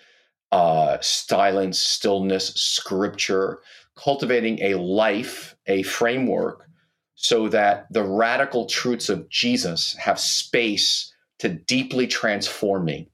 Uh, 0.52 0.98
silence, 1.00 1.78
stillness, 1.78 2.48
scripture, 2.54 3.60
cultivating 3.96 4.60
a 4.62 4.74
life, 4.74 5.56
a 5.66 5.82
framework, 5.82 6.66
so 7.14 7.48
that 7.48 7.86
the 7.90 8.02
radical 8.02 8.66
truths 8.66 9.08
of 9.08 9.28
Jesus 9.28 9.94
have 9.96 10.18
space 10.18 11.12
to 11.38 11.48
deeply 11.48 12.06
transform 12.06 12.84
me. 12.84 13.10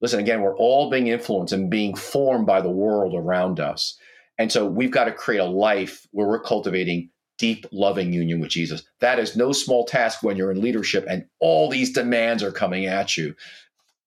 Listen, 0.00 0.20
again, 0.20 0.40
we're 0.40 0.56
all 0.56 0.90
being 0.90 1.06
influenced 1.06 1.52
and 1.52 1.70
being 1.70 1.94
formed 1.94 2.46
by 2.46 2.60
the 2.60 2.70
world 2.70 3.14
around 3.14 3.60
us. 3.60 3.96
And 4.38 4.50
so 4.50 4.66
we've 4.66 4.90
got 4.90 5.04
to 5.04 5.12
create 5.12 5.40
a 5.40 5.44
life 5.44 6.06
where 6.10 6.26
we're 6.26 6.40
cultivating 6.40 7.10
deep, 7.38 7.66
loving 7.72 8.12
union 8.12 8.40
with 8.40 8.50
Jesus. 8.50 8.82
That 9.00 9.18
is 9.18 9.36
no 9.36 9.52
small 9.52 9.84
task 9.84 10.22
when 10.22 10.36
you're 10.36 10.50
in 10.50 10.60
leadership 10.60 11.04
and 11.08 11.24
all 11.40 11.68
these 11.68 11.92
demands 11.92 12.42
are 12.42 12.52
coming 12.52 12.86
at 12.86 13.16
you. 13.16 13.34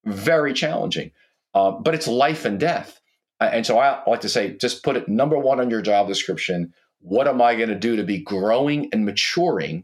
Very 0.05 0.53
challenging, 0.53 1.11
uh, 1.53 1.71
but 1.71 1.95
it's 1.95 2.07
life 2.07 2.45
and 2.45 2.59
death. 2.59 2.99
And 3.39 3.65
so 3.65 3.77
I 3.77 4.01
like 4.07 4.21
to 4.21 4.29
say, 4.29 4.55
just 4.57 4.83
put 4.83 4.95
it 4.95 5.09
number 5.09 5.37
one 5.37 5.59
on 5.59 5.69
your 5.69 5.81
job 5.81 6.07
description. 6.07 6.73
What 6.99 7.27
am 7.27 7.41
I 7.41 7.55
going 7.55 7.69
to 7.69 7.75
do 7.75 7.97
to 7.97 8.03
be 8.03 8.19
growing 8.19 8.89
and 8.93 9.05
maturing 9.05 9.83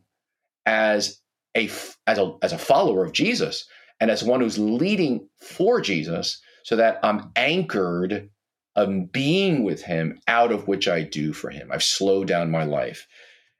as 0.65 1.19
a 1.55 1.69
as 2.07 2.17
a 2.17 2.33
as 2.41 2.53
a 2.53 2.57
follower 2.57 3.03
of 3.03 3.11
Jesus 3.11 3.67
and 3.99 4.09
as 4.09 4.23
one 4.23 4.39
who's 4.39 4.57
leading 4.57 5.27
for 5.39 5.81
Jesus 5.81 6.41
so 6.63 6.75
that 6.77 6.99
I'm 7.03 7.31
anchored 7.35 8.29
um, 8.75 9.05
being 9.05 9.63
with 9.63 9.81
him 9.81 10.19
out 10.27 10.51
of 10.51 10.67
which 10.67 10.87
I 10.87 11.03
do 11.03 11.33
for 11.33 11.49
him. 11.49 11.69
I've 11.71 11.83
slowed 11.83 12.27
down 12.27 12.51
my 12.51 12.63
life. 12.63 13.07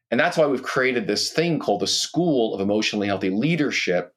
And 0.09 0.19
that's 0.19 0.37
why 0.37 0.45
we've 0.45 0.63
created 0.63 1.07
this 1.07 1.31
thing 1.31 1.59
called 1.59 1.81
the 1.81 1.87
School 1.87 2.53
of 2.53 2.61
Emotionally 2.61 3.07
Healthy 3.07 3.29
Leadership 3.29 4.13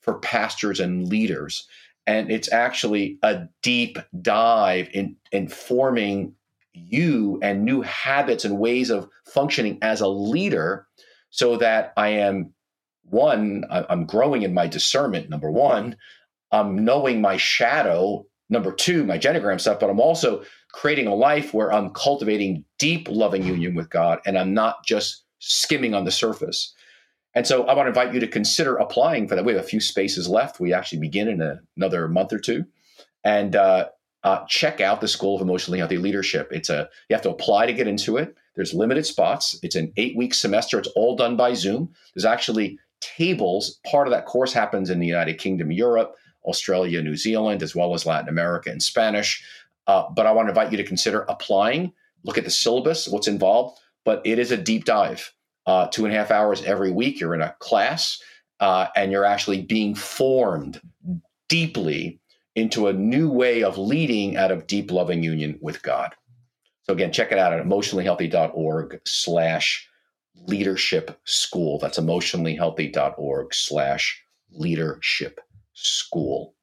for 0.00 0.18
pastors 0.18 0.80
and 0.80 1.08
leaders. 1.08 1.66
And 2.06 2.30
it's 2.30 2.52
actually 2.52 3.18
a 3.22 3.46
deep 3.62 3.98
dive 4.20 4.88
in, 4.92 5.16
in 5.30 5.48
forming 5.48 6.34
you 6.74 7.38
and 7.42 7.64
new 7.64 7.82
habits 7.82 8.44
and 8.44 8.58
ways 8.58 8.90
of 8.90 9.08
functioning 9.26 9.78
as 9.82 10.00
a 10.00 10.08
leader 10.08 10.86
so 11.30 11.56
that 11.56 11.92
I 11.96 12.08
am 12.08 12.52
one, 13.04 13.64
I'm 13.70 14.06
growing 14.06 14.42
in 14.42 14.54
my 14.54 14.66
discernment, 14.66 15.28
number 15.28 15.50
one. 15.50 15.96
I'm 16.50 16.84
knowing 16.84 17.20
my 17.20 17.36
shadow 17.36 18.26
number 18.52 18.70
two, 18.70 19.02
my 19.04 19.18
genogram 19.18 19.60
stuff, 19.60 19.80
but 19.80 19.90
I'm 19.90 19.98
also 19.98 20.44
creating 20.72 21.06
a 21.06 21.14
life 21.14 21.52
where 21.52 21.72
I'm 21.72 21.90
cultivating 21.90 22.64
deep 22.78 23.08
loving 23.10 23.44
union 23.44 23.74
with 23.74 23.90
God 23.90 24.20
and 24.26 24.38
I'm 24.38 24.54
not 24.54 24.84
just 24.84 25.24
skimming 25.38 25.94
on 25.94 26.04
the 26.04 26.10
surface. 26.10 26.74
And 27.34 27.46
so 27.46 27.64
I 27.64 27.74
want 27.74 27.86
to 27.86 27.88
invite 27.88 28.12
you 28.12 28.20
to 28.20 28.28
consider 28.28 28.76
applying 28.76 29.26
for 29.26 29.34
that. 29.34 29.44
We 29.44 29.54
have 29.54 29.64
a 29.64 29.66
few 29.66 29.80
spaces 29.80 30.28
left. 30.28 30.60
We 30.60 30.74
actually 30.74 30.98
begin 30.98 31.28
in 31.28 31.40
a, 31.40 31.60
another 31.76 32.06
month 32.08 32.32
or 32.32 32.38
two. 32.38 32.66
And 33.24 33.56
uh, 33.56 33.88
uh, 34.22 34.44
check 34.48 34.82
out 34.82 35.00
the 35.00 35.08
School 35.08 35.34
of 35.34 35.40
Emotionally 35.40 35.78
Healthy 35.78 35.96
Leadership. 35.96 36.48
It's 36.52 36.68
a 36.68 36.88
you 37.08 37.16
have 37.16 37.22
to 37.22 37.30
apply 37.30 37.66
to 37.66 37.72
get 37.72 37.88
into 37.88 38.18
it. 38.18 38.36
There's 38.54 38.74
limited 38.74 39.06
spots. 39.06 39.58
It's 39.62 39.76
an 39.76 39.92
eight 39.96 40.14
week 40.14 40.34
semester. 40.34 40.78
It's 40.78 40.88
all 40.88 41.16
done 41.16 41.36
by 41.36 41.54
Zoom. 41.54 41.90
There's 42.14 42.26
actually 42.26 42.78
tables. 43.00 43.80
Part 43.86 44.06
of 44.06 44.12
that 44.12 44.26
course 44.26 44.52
happens 44.52 44.90
in 44.90 45.00
the 45.00 45.06
United 45.06 45.38
Kingdom, 45.38 45.72
Europe. 45.72 46.16
Australia, 46.44 47.02
New 47.02 47.16
Zealand, 47.16 47.62
as 47.62 47.74
well 47.74 47.94
as 47.94 48.06
Latin 48.06 48.28
America 48.28 48.70
in 48.70 48.80
Spanish. 48.80 49.44
Uh, 49.86 50.04
but 50.14 50.26
I 50.26 50.32
want 50.32 50.46
to 50.46 50.50
invite 50.50 50.70
you 50.70 50.76
to 50.76 50.84
consider 50.84 51.22
applying, 51.28 51.92
look 52.24 52.38
at 52.38 52.44
the 52.44 52.50
syllabus, 52.50 53.08
what's 53.08 53.28
involved. 53.28 53.78
But 54.04 54.22
it 54.24 54.38
is 54.38 54.50
a 54.50 54.56
deep 54.56 54.84
dive, 54.84 55.32
uh, 55.66 55.86
two 55.88 56.04
and 56.04 56.14
a 56.14 56.16
half 56.16 56.30
hours 56.30 56.62
every 56.64 56.90
week. 56.90 57.20
You're 57.20 57.34
in 57.34 57.42
a 57.42 57.54
class 57.60 58.20
uh, 58.60 58.88
and 58.96 59.12
you're 59.12 59.24
actually 59.24 59.62
being 59.62 59.94
formed 59.94 60.80
deeply 61.48 62.20
into 62.54 62.86
a 62.86 62.92
new 62.92 63.30
way 63.30 63.62
of 63.62 63.78
leading 63.78 64.36
out 64.36 64.50
of 64.50 64.66
deep 64.66 64.90
loving 64.90 65.22
union 65.22 65.58
with 65.60 65.82
God. 65.82 66.14
So 66.84 66.92
again, 66.92 67.12
check 67.12 67.32
it 67.32 67.38
out 67.38 67.52
at 67.52 67.64
emotionallyhealthy.org 67.64 69.00
slash 69.04 69.88
leadership 70.46 71.20
school. 71.24 71.78
That's 71.78 71.98
emotionallyhealthy.org 71.98 73.54
slash 73.54 74.22
leadership 74.50 75.40
school. 75.72 76.54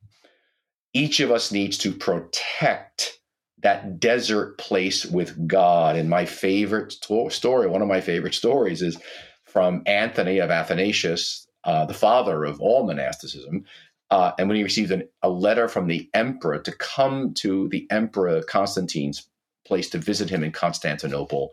Each 0.93 1.19
of 1.19 1.31
us 1.31 1.51
needs 1.51 1.77
to 1.79 1.91
protect 1.91 3.19
that 3.61 3.99
desert 3.99 4.57
place 4.57 5.05
with 5.05 5.47
God. 5.47 5.95
And 5.95 6.09
my 6.09 6.25
favorite 6.25 6.93
story, 7.29 7.67
one 7.67 7.81
of 7.81 7.87
my 7.87 8.01
favorite 8.01 8.33
stories, 8.33 8.81
is 8.81 8.97
from 9.45 9.83
Anthony 9.85 10.39
of 10.39 10.49
Athanasius, 10.49 11.47
uh, 11.63 11.85
the 11.85 11.93
father 11.93 12.45
of 12.45 12.61
all 12.61 12.85
monasticism. 12.85 13.65
Uh, 14.09 14.31
and 14.39 14.47
when 14.47 14.57
he 14.57 14.63
received 14.63 14.91
an, 14.91 15.07
a 15.21 15.29
letter 15.29 15.67
from 15.67 15.87
the 15.87 16.09
emperor 16.13 16.59
to 16.59 16.71
come 16.71 17.33
to 17.35 17.67
the 17.69 17.85
emperor 17.91 18.41
Constantine's 18.43 19.27
place 19.65 19.89
to 19.89 19.97
visit 19.97 20.29
him 20.29 20.43
in 20.43 20.51
Constantinople, 20.51 21.51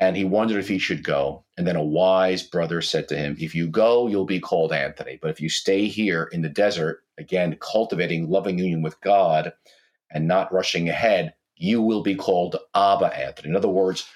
and 0.00 0.16
he 0.16 0.24
wondered 0.24 0.58
if 0.58 0.68
he 0.68 0.78
should 0.78 1.04
go. 1.04 1.44
And 1.56 1.66
then 1.66 1.76
a 1.76 1.84
wise 1.84 2.42
brother 2.42 2.82
said 2.82 3.08
to 3.08 3.16
him, 3.16 3.36
If 3.38 3.54
you 3.54 3.68
go, 3.68 4.08
you'll 4.08 4.24
be 4.24 4.40
called 4.40 4.72
Anthony. 4.72 5.18
But 5.20 5.30
if 5.30 5.40
you 5.40 5.48
stay 5.48 5.86
here 5.86 6.24
in 6.32 6.42
the 6.42 6.48
desert, 6.48 7.04
again, 7.18 7.56
cultivating 7.60 8.28
loving 8.28 8.58
union 8.58 8.82
with 8.82 9.00
God 9.00 9.52
and 10.10 10.26
not 10.26 10.52
rushing 10.52 10.88
ahead, 10.88 11.34
you 11.56 11.80
will 11.80 12.02
be 12.02 12.16
called 12.16 12.56
Abba 12.74 13.16
Anthony. 13.16 13.50
In 13.50 13.56
other 13.56 13.68
words, 13.68 14.08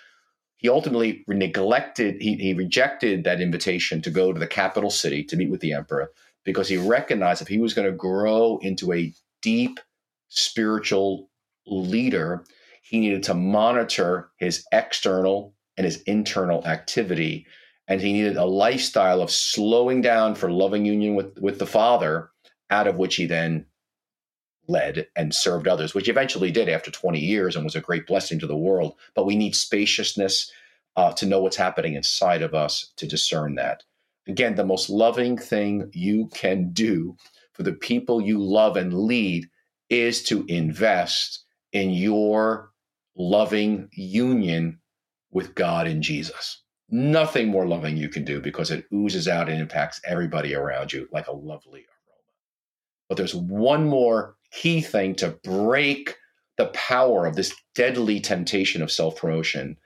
he 0.57 0.69
ultimately 0.69 1.25
neglected, 1.29 2.21
he, 2.21 2.35
he 2.35 2.53
rejected 2.53 3.23
that 3.25 3.41
invitation 3.41 4.03
to 4.03 4.11
go 4.11 4.33
to 4.33 4.41
the 4.41 4.47
capital 4.47 4.91
city 4.91 5.23
to 5.25 5.37
meet 5.37 5.51
with 5.51 5.61
the 5.61 5.73
emperor 5.73 6.11
because 6.45 6.69
he 6.69 6.77
recognized 6.77 7.41
if 7.41 7.49
he 7.49 7.59
was 7.59 7.75
going 7.75 7.89
to 7.89 7.97
grow 7.97 8.59
into 8.63 8.93
a 8.93 9.13
deep 9.41 9.79
spiritual 10.29 11.31
leader, 11.67 12.45
he 12.83 12.99
needed 12.99 13.23
to 13.25 13.35
monitor 13.35 14.31
his 14.39 14.65
external 14.73 15.55
and 15.79 15.85
his 15.85 16.03
internal 16.03 16.67
activity. 16.67 17.47
And 17.87 18.03
he 18.03 18.13
needed 18.13 18.37
a 18.37 18.45
lifestyle 18.45 19.23
of 19.23 19.31
slowing 19.31 20.03
down 20.03 20.35
for 20.35 20.51
loving 20.51 20.85
union 20.85 21.15
with, 21.15 21.39
with 21.41 21.59
the 21.59 21.67
Father, 21.67 22.31
out 22.69 22.87
of 22.87 22.99
which 22.99 23.17
he 23.17 23.25
then 23.25 23.65
led 24.67 25.07
and 25.17 25.35
served 25.35 25.67
others, 25.67 25.95
which 25.95 26.09
eventually 26.09 26.51
did 26.51 26.69
after 26.69 26.91
20 26.91 27.19
years 27.19 27.57
and 27.57 27.65
was 27.65 27.77
a 27.77 27.81
great 27.81 28.07
blessing 28.07 28.39
to 28.41 28.47
the 28.47 28.57
world. 28.57 28.95
But 29.15 29.25
we 29.25 29.37
need 29.37 29.55
spaciousness 29.55 30.53
uh, 30.97 31.13
to 31.13 31.27
know 31.27 31.41
what's 31.41 31.57
happening 31.57 31.95
inside 31.95 32.43
of 32.43 32.55
us 32.55 32.93
to 32.97 33.07
discern 33.07 33.55
that. 33.55 33.85
Again, 34.27 34.57
the 34.57 34.67
most 34.67 34.91
loving 34.91 35.39
thing 35.39 35.91
you 35.95 36.29
can 36.35 36.71
do 36.73 37.17
for 37.53 37.63
the 37.63 37.73
people 37.73 38.21
you 38.21 38.39
love 38.39 38.77
and 38.77 38.93
lead 38.93 39.49
is 39.89 40.23
to 40.25 40.45
invest 40.49 41.45
in 41.73 41.91
your 41.91 42.71
loving 43.17 43.89
union 43.93 44.79
with 45.31 45.55
God 45.55 45.87
in 45.87 46.03
Jesus. 46.03 46.63
Nothing 46.91 47.49
more 47.49 47.67
loving 47.67 47.97
you 47.97 48.09
can 48.09 48.25
do 48.25 48.41
because 48.41 48.71
it 48.71 48.87
oozes 48.93 49.29
out 49.29 49.49
and 49.49 49.61
impacts 49.61 50.01
everybody 50.05 50.55
around 50.55 50.93
you 50.93 51.09
like 51.13 51.27
a 51.27 51.33
lovely 51.33 51.81
aroma. 51.81 52.23
But 53.09 53.19
there's 53.19 53.35
one 53.35 53.87
more 53.87 54.37
key 54.51 54.81
thing 54.81 55.15
to 55.17 55.39
break 55.45 56.17
the 56.57 56.67
power 56.67 57.27
of 57.27 57.37
this 57.37 57.55
deadly 57.75 58.21
temptation 58.21 58.83
of 58.83 58.91
self 58.91 59.17
promotion 59.17 59.77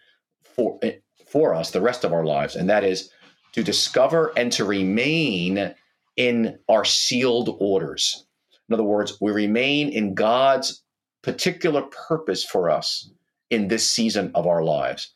for, 0.42 0.78
for 1.26 1.55
us 1.55 1.70
the 1.70 1.81
rest 1.81 2.05
of 2.05 2.12
our 2.12 2.24
lives, 2.24 2.57
and 2.57 2.70
that 2.70 2.85
is 2.85 3.11
to 3.52 3.62
discover 3.62 4.33
and 4.37 4.50
to 4.52 4.64
remain 4.64 5.74
in 6.16 6.59
our 6.68 6.85
sealed 6.85 7.57
orders. 7.59 8.26
In 8.68 8.74
other 8.74 8.83
words, 8.85 9.18
we 9.20 9.33
remain 9.33 9.88
in 9.88 10.14
God's 10.14 10.83
particular 11.22 11.83
purpose 12.09 12.44
for 12.44 12.70
us 12.70 13.11
in 13.50 13.68
this 13.68 13.88
season 13.88 14.31
of 14.35 14.46
our 14.46 14.62
lives. 14.62 15.14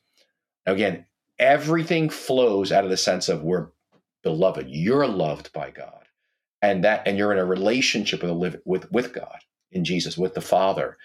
Again, 0.66 1.06
everything 1.38 2.08
flows 2.08 2.72
out 2.72 2.84
of 2.84 2.90
the 2.90 2.96
sense 2.96 3.28
of 3.28 3.42
we're 3.42 3.68
beloved. 4.22 4.66
You're 4.68 5.06
loved 5.06 5.52
by 5.52 5.70
God. 5.70 6.04
And 6.62 6.84
that 6.84 7.06
and 7.06 7.16
you're 7.16 7.32
in 7.32 7.38
a 7.38 7.44
relationship 7.44 8.22
with 8.22 8.60
with 8.64 8.90
with 8.90 9.12
God 9.12 9.38
in 9.70 9.84
Jesus, 9.84 10.18
with 10.18 10.34
the 10.34 10.40
Father. 10.40 10.96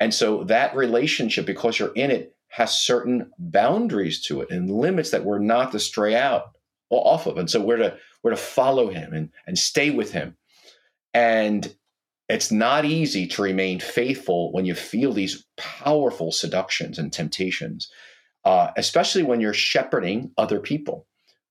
And 0.00 0.12
so 0.12 0.44
that 0.44 0.74
relationship, 0.74 1.46
because 1.46 1.78
you're 1.78 1.92
in 1.94 2.10
it, 2.10 2.34
has 2.48 2.78
certain 2.78 3.30
boundaries 3.38 4.22
to 4.22 4.40
it 4.40 4.50
and 4.50 4.70
limits 4.70 5.10
that 5.10 5.24
we're 5.24 5.38
not 5.38 5.72
to 5.72 5.78
stray 5.78 6.14
out 6.14 6.52
or 6.90 7.06
off 7.06 7.26
of. 7.26 7.36
And 7.36 7.50
so 7.50 7.60
we're 7.60 7.76
to 7.76 7.96
we're 8.22 8.30
to 8.30 8.36
follow 8.36 8.88
him 8.88 9.12
and, 9.12 9.30
and 9.46 9.58
stay 9.58 9.90
with 9.90 10.12
him. 10.12 10.36
And 11.12 11.74
it's 12.28 12.50
not 12.50 12.84
easy 12.84 13.26
to 13.28 13.42
remain 13.42 13.80
faithful 13.80 14.50
when 14.52 14.64
you 14.64 14.74
feel 14.74 15.12
these 15.12 15.44
powerful 15.56 16.32
seductions 16.32 16.98
and 16.98 17.12
temptations 17.12 17.90
uh, 18.44 18.70
especially 18.76 19.22
when 19.22 19.40
you're 19.40 19.54
shepherding 19.54 20.30
other 20.36 20.60
people, 20.60 21.06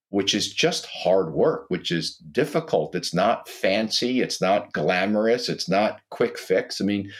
which 0.09 0.33
is 0.33 0.53
just 0.53 0.85
hard 0.85 1.33
work, 1.33 1.65
which 1.69 1.91
is 1.91 2.15
difficult. 2.31 2.95
It's 2.95 3.13
not 3.13 3.47
fancy, 3.49 4.21
it's 4.21 4.39
not 4.39 4.71
glamorous, 4.73 5.49
it's 5.49 5.67
not 5.67 6.01
quick 6.09 6.37
fix. 6.37 6.79
I 6.79 6.85
mean, 6.85 7.11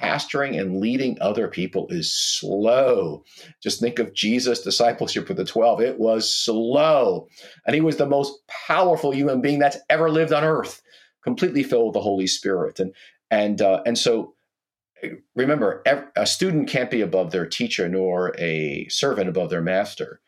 pastoring 0.00 0.60
and 0.60 0.80
leading 0.80 1.16
other 1.20 1.48
people 1.48 1.86
is 1.88 2.12
slow. 2.12 3.24
Just 3.62 3.80
think 3.80 3.98
of 3.98 4.14
Jesus' 4.14 4.62
discipleship 4.62 5.28
with 5.28 5.36
the 5.36 5.44
12. 5.44 5.80
It 5.80 5.98
was 5.98 6.32
slow. 6.32 7.28
And 7.66 7.74
he 7.74 7.80
was 7.80 7.96
the 7.96 8.06
most 8.06 8.46
powerful 8.66 9.12
human 9.12 9.40
being 9.40 9.58
that's 9.58 9.78
ever 9.88 10.10
lived 10.10 10.32
on 10.32 10.44
earth, 10.44 10.82
completely 11.24 11.62
filled 11.62 11.86
with 11.86 11.94
the 11.94 12.00
Holy 12.00 12.26
Spirit. 12.26 12.80
And 12.80 12.94
and 13.30 13.62
uh, 13.62 13.82
and 13.86 13.96
so 13.96 14.34
remember, 15.34 15.82
a 16.16 16.26
student 16.26 16.68
can't 16.68 16.90
be 16.90 17.00
above 17.00 17.30
their 17.30 17.46
teacher, 17.46 17.88
nor 17.88 18.34
a 18.38 18.86
servant 18.88 19.28
above 19.28 19.50
their 19.50 19.62
master. 19.62 20.20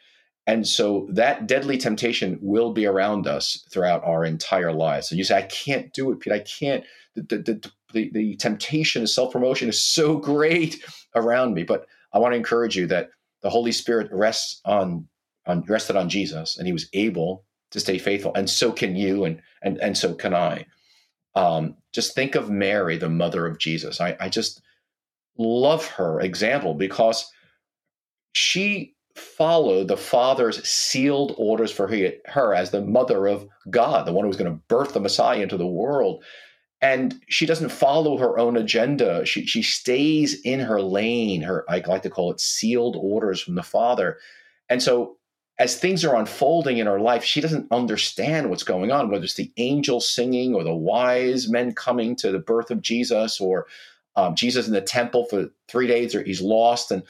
And 0.46 0.66
so 0.66 1.08
that 1.10 1.46
deadly 1.46 1.78
temptation 1.78 2.38
will 2.42 2.72
be 2.72 2.86
around 2.86 3.26
us 3.26 3.66
throughout 3.70 4.04
our 4.04 4.24
entire 4.24 4.72
lives. 4.72 5.10
And 5.10 5.18
you 5.18 5.24
say, 5.24 5.38
I 5.38 5.42
can't 5.42 5.92
do 5.94 6.12
it, 6.12 6.20
Pete. 6.20 6.32
I 6.32 6.40
can't. 6.40 6.84
The, 7.14 7.22
the, 7.22 7.70
the, 7.92 8.10
the 8.12 8.36
temptation 8.36 9.02
of 9.02 9.10
self 9.10 9.32
promotion 9.32 9.68
is 9.68 9.82
so 9.82 10.16
great 10.18 10.84
around 11.14 11.54
me. 11.54 11.62
But 11.62 11.86
I 12.12 12.18
want 12.18 12.32
to 12.32 12.36
encourage 12.36 12.76
you 12.76 12.86
that 12.88 13.10
the 13.42 13.50
Holy 13.50 13.72
Spirit 13.72 14.08
rests 14.12 14.60
on, 14.64 15.08
on 15.46 15.64
rested 15.66 15.96
on 15.96 16.08
Jesus, 16.08 16.58
and 16.58 16.66
he 16.66 16.72
was 16.72 16.88
able 16.92 17.44
to 17.70 17.80
stay 17.80 17.98
faithful. 17.98 18.32
And 18.34 18.48
so 18.48 18.70
can 18.70 18.96
you, 18.96 19.24
and 19.24 19.40
and 19.62 19.78
and 19.78 19.96
so 19.96 20.14
can 20.14 20.34
I. 20.34 20.66
Um, 21.34 21.76
just 21.92 22.14
think 22.14 22.34
of 22.34 22.50
Mary, 22.50 22.96
the 22.96 23.08
mother 23.08 23.46
of 23.46 23.58
Jesus. 23.58 24.00
I, 24.00 24.16
I 24.20 24.28
just 24.28 24.62
love 25.38 25.86
her 25.86 26.20
example 26.20 26.74
because 26.74 27.30
she 28.34 28.94
followed 29.16 29.88
the 29.88 29.96
father's 29.96 30.66
sealed 30.66 31.34
orders 31.38 31.70
for 31.70 31.88
her 32.26 32.54
as 32.54 32.70
the 32.70 32.82
mother 32.82 33.26
of 33.26 33.46
God, 33.70 34.06
the 34.06 34.12
one 34.12 34.24
who 34.24 34.28
was 34.28 34.36
going 34.36 34.50
to 34.50 34.60
birth 34.68 34.92
the 34.92 35.00
Messiah 35.00 35.40
into 35.40 35.56
the 35.56 35.66
world. 35.66 36.24
and 36.80 37.14
she 37.28 37.46
doesn't 37.46 37.70
follow 37.70 38.18
her 38.18 38.38
own 38.38 38.56
agenda. 38.56 39.24
She 39.24 39.46
she 39.46 39.62
stays 39.62 40.40
in 40.42 40.60
her 40.60 40.82
lane. 40.82 41.42
Her 41.42 41.64
I 41.68 41.82
like 41.86 42.02
to 42.02 42.10
call 42.10 42.30
it 42.30 42.40
sealed 42.40 42.96
orders 43.00 43.40
from 43.40 43.54
the 43.54 43.62
Father. 43.62 44.18
And 44.68 44.82
so 44.82 45.16
as 45.58 45.76
things 45.76 46.04
are 46.04 46.16
unfolding 46.16 46.78
in 46.78 46.86
her 46.86 47.00
life, 47.00 47.24
she 47.24 47.40
doesn't 47.40 47.72
understand 47.72 48.50
what's 48.50 48.64
going 48.64 48.90
on, 48.92 49.08
whether 49.08 49.24
it's 49.24 49.34
the 49.34 49.52
angels 49.56 50.08
singing 50.10 50.54
or 50.54 50.64
the 50.64 50.74
wise 50.74 51.48
men 51.48 51.72
coming 51.72 52.16
to 52.16 52.32
the 52.32 52.40
birth 52.40 52.70
of 52.70 52.82
Jesus 52.82 53.40
or 53.40 53.66
um, 54.16 54.34
Jesus 54.34 54.66
in 54.66 54.72
the 54.72 54.80
temple 54.80 55.26
for 55.26 55.48
three 55.68 55.86
days 55.86 56.14
or 56.14 56.22
he's 56.22 56.40
lost. 56.40 56.90
And 56.90 57.02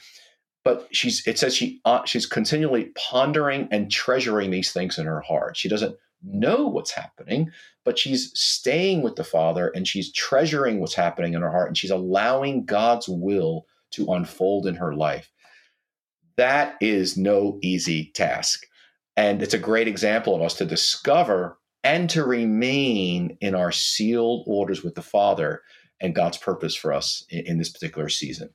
but 0.63 0.87
she's 0.91 1.25
it 1.27 1.37
says 1.37 1.55
she 1.55 1.81
uh, 1.85 2.03
she's 2.05 2.25
continually 2.25 2.91
pondering 2.95 3.67
and 3.71 3.91
treasuring 3.91 4.51
these 4.51 4.71
things 4.71 4.97
in 4.97 5.05
her 5.05 5.21
heart. 5.21 5.57
She 5.57 5.69
doesn't 5.69 5.95
know 6.23 6.65
what's 6.67 6.91
happening, 6.91 7.51
but 7.83 7.99
she's 7.99 8.31
staying 8.33 9.03
with 9.03 9.15
the 9.15 9.23
Father 9.23 9.71
and 9.75 9.87
she's 9.87 10.11
treasuring 10.11 10.79
what's 10.79 10.95
happening 10.95 11.33
in 11.33 11.41
her 11.41 11.51
heart 11.51 11.67
and 11.67 11.77
she's 11.77 11.91
allowing 11.91 12.65
God's 12.65 13.07
will 13.07 13.65
to 13.91 14.11
unfold 14.11 14.65
in 14.65 14.75
her 14.75 14.95
life. 14.95 15.31
That 16.37 16.75
is 16.81 17.15
no 17.15 17.59
easy 17.61 18.11
task. 18.13 18.65
And 19.15 19.41
it's 19.41 19.53
a 19.53 19.59
great 19.59 19.87
example 19.87 20.35
of 20.35 20.41
us 20.41 20.55
to 20.55 20.65
discover 20.65 21.57
and 21.83 22.09
to 22.09 22.25
remain 22.25 23.37
in 23.39 23.55
our 23.55 23.71
sealed 23.71 24.43
orders 24.47 24.83
with 24.83 24.95
the 24.95 25.01
Father 25.01 25.61
and 26.01 26.15
God's 26.15 26.37
purpose 26.37 26.75
for 26.75 26.93
us 26.93 27.25
in, 27.29 27.45
in 27.45 27.57
this 27.57 27.69
particular 27.69 28.09
season. 28.09 28.49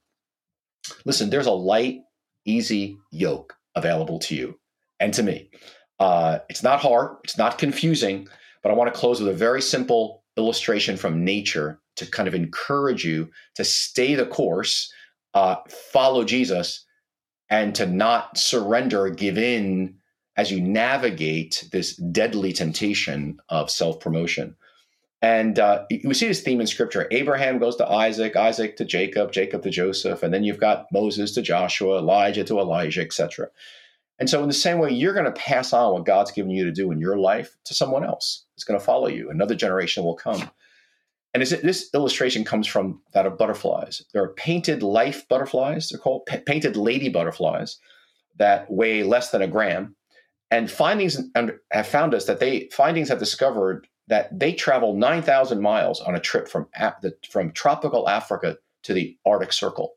Listen, 1.04 1.30
there's 1.30 1.46
a 1.46 1.52
light, 1.52 2.00
easy 2.44 2.98
yoke 3.10 3.54
available 3.74 4.18
to 4.20 4.34
you 4.34 4.58
and 4.98 5.12
to 5.14 5.22
me. 5.22 5.50
Uh, 5.98 6.38
it's 6.48 6.62
not 6.62 6.80
hard, 6.80 7.16
it's 7.24 7.38
not 7.38 7.58
confusing, 7.58 8.26
but 8.62 8.70
I 8.70 8.74
want 8.74 8.92
to 8.92 8.98
close 8.98 9.20
with 9.20 9.28
a 9.28 9.36
very 9.36 9.62
simple 9.62 10.24
illustration 10.36 10.96
from 10.96 11.24
nature 11.24 11.80
to 11.96 12.06
kind 12.06 12.28
of 12.28 12.34
encourage 12.34 13.04
you 13.04 13.30
to 13.56 13.64
stay 13.64 14.14
the 14.14 14.26
course, 14.26 14.92
uh, 15.34 15.56
follow 15.92 16.24
Jesus, 16.24 16.84
and 17.50 17.74
to 17.74 17.86
not 17.86 18.38
surrender 18.38 19.10
give 19.10 19.36
in 19.36 19.96
as 20.36 20.50
you 20.50 20.60
navigate 20.60 21.68
this 21.72 21.96
deadly 21.96 22.52
temptation 22.52 23.38
of 23.48 23.70
self 23.70 24.00
promotion. 24.00 24.56
And 25.22 25.58
uh, 25.58 25.84
we 26.04 26.14
see 26.14 26.28
this 26.28 26.40
theme 26.40 26.60
in 26.60 26.66
scripture. 26.66 27.06
Abraham 27.10 27.58
goes 27.58 27.76
to 27.76 27.86
Isaac, 27.86 28.36
Isaac 28.36 28.76
to 28.76 28.86
Jacob, 28.86 29.32
Jacob 29.32 29.62
to 29.64 29.70
Joseph, 29.70 30.22
and 30.22 30.32
then 30.32 30.44
you've 30.44 30.60
got 30.60 30.86
Moses 30.92 31.32
to 31.34 31.42
Joshua, 31.42 31.98
Elijah 31.98 32.44
to 32.44 32.58
Elisha, 32.58 33.02
etc. 33.02 33.48
And 34.18 34.30
so, 34.30 34.42
in 34.42 34.48
the 34.48 34.54
same 34.54 34.78
way, 34.78 34.90
you're 34.90 35.12
going 35.12 35.26
to 35.26 35.32
pass 35.32 35.72
on 35.74 35.92
what 35.92 36.06
God's 36.06 36.30
given 36.30 36.50
you 36.50 36.64
to 36.64 36.72
do 36.72 36.90
in 36.90 36.98
your 36.98 37.18
life 37.18 37.56
to 37.64 37.74
someone 37.74 38.04
else. 38.04 38.44
It's 38.54 38.64
going 38.64 38.78
to 38.78 38.84
follow 38.84 39.08
you. 39.08 39.30
Another 39.30 39.54
generation 39.54 40.04
will 40.04 40.14
come. 40.16 40.50
And 41.32 41.42
this 41.42 41.90
illustration 41.94 42.44
comes 42.44 42.66
from 42.66 43.00
that 43.12 43.24
of 43.24 43.38
butterflies. 43.38 44.02
There 44.12 44.22
are 44.22 44.34
painted 44.34 44.82
life 44.82 45.28
butterflies. 45.28 45.88
They're 45.88 46.00
called 46.00 46.26
painted 46.26 46.76
lady 46.76 47.08
butterflies 47.08 47.78
that 48.36 48.70
weigh 48.70 49.04
less 49.04 49.30
than 49.30 49.42
a 49.42 49.46
gram. 49.46 49.94
And 50.50 50.68
findings 50.68 51.18
have 51.70 51.86
found 51.86 52.14
us 52.14 52.24
that 52.24 52.40
they 52.40 52.68
findings 52.72 53.08
have 53.10 53.20
discovered 53.20 53.86
that 54.10 54.38
they 54.38 54.52
travel 54.52 54.94
9,000 54.94 55.60
miles 55.60 56.00
on 56.00 56.14
a 56.14 56.20
trip 56.20 56.46
from 56.46 56.66
from 57.30 57.52
tropical 57.52 58.08
Africa 58.08 58.58
to 58.82 58.92
the 58.92 59.16
Arctic 59.24 59.52
Circle. 59.52 59.94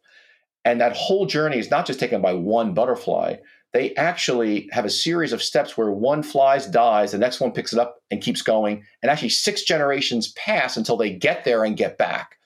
And 0.66 0.80
that 0.80 0.96
whole 0.96 1.26
journey 1.26 1.58
is 1.58 1.70
not 1.70 1.86
just 1.86 2.00
taken 2.00 2.22
by 2.22 2.34
one 2.34 2.74
butterfly 2.74 3.36
they 3.74 3.94
actually 3.96 4.70
have 4.72 4.86
a 4.86 4.90
series 4.90 5.34
of 5.34 5.42
steps 5.42 5.76
where 5.76 5.92
one 5.92 6.22
flies, 6.22 6.68
dies, 6.68 7.12
the 7.12 7.18
next 7.18 7.40
one 7.40 7.52
picks 7.52 7.74
it 7.74 7.80
up 7.80 7.98
and 8.12 8.22
keeps 8.22 8.44
going. 8.44 8.84
And 9.02 9.10
actually, 9.10 9.30
six 9.30 9.64
generations 9.64 10.32
pass 10.34 10.78
until 10.78 10.96
they 10.96 11.12
get 11.12 11.44
there 11.44 11.66
and 11.66 11.76
get 11.76 11.98
back. 11.98 12.38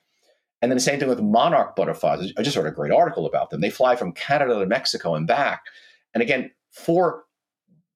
And 0.61 0.71
then 0.71 0.77
the 0.77 0.81
same 0.83 0.99
thing 0.99 1.09
with 1.09 1.21
monarch 1.21 1.75
butterflies. 1.75 2.31
I 2.37 2.41
just 2.41 2.55
wrote 2.55 2.65
a 2.65 2.71
great 2.71 2.93
article 2.93 3.25
about 3.25 3.49
them. 3.49 3.61
They 3.61 3.69
fly 3.69 3.95
from 3.95 4.13
Canada 4.13 4.57
to 4.57 4.65
Mexico 4.65 5.15
and 5.15 5.27
back. 5.27 5.63
And 6.13 6.23
again, 6.23 6.49
four 6.71 7.25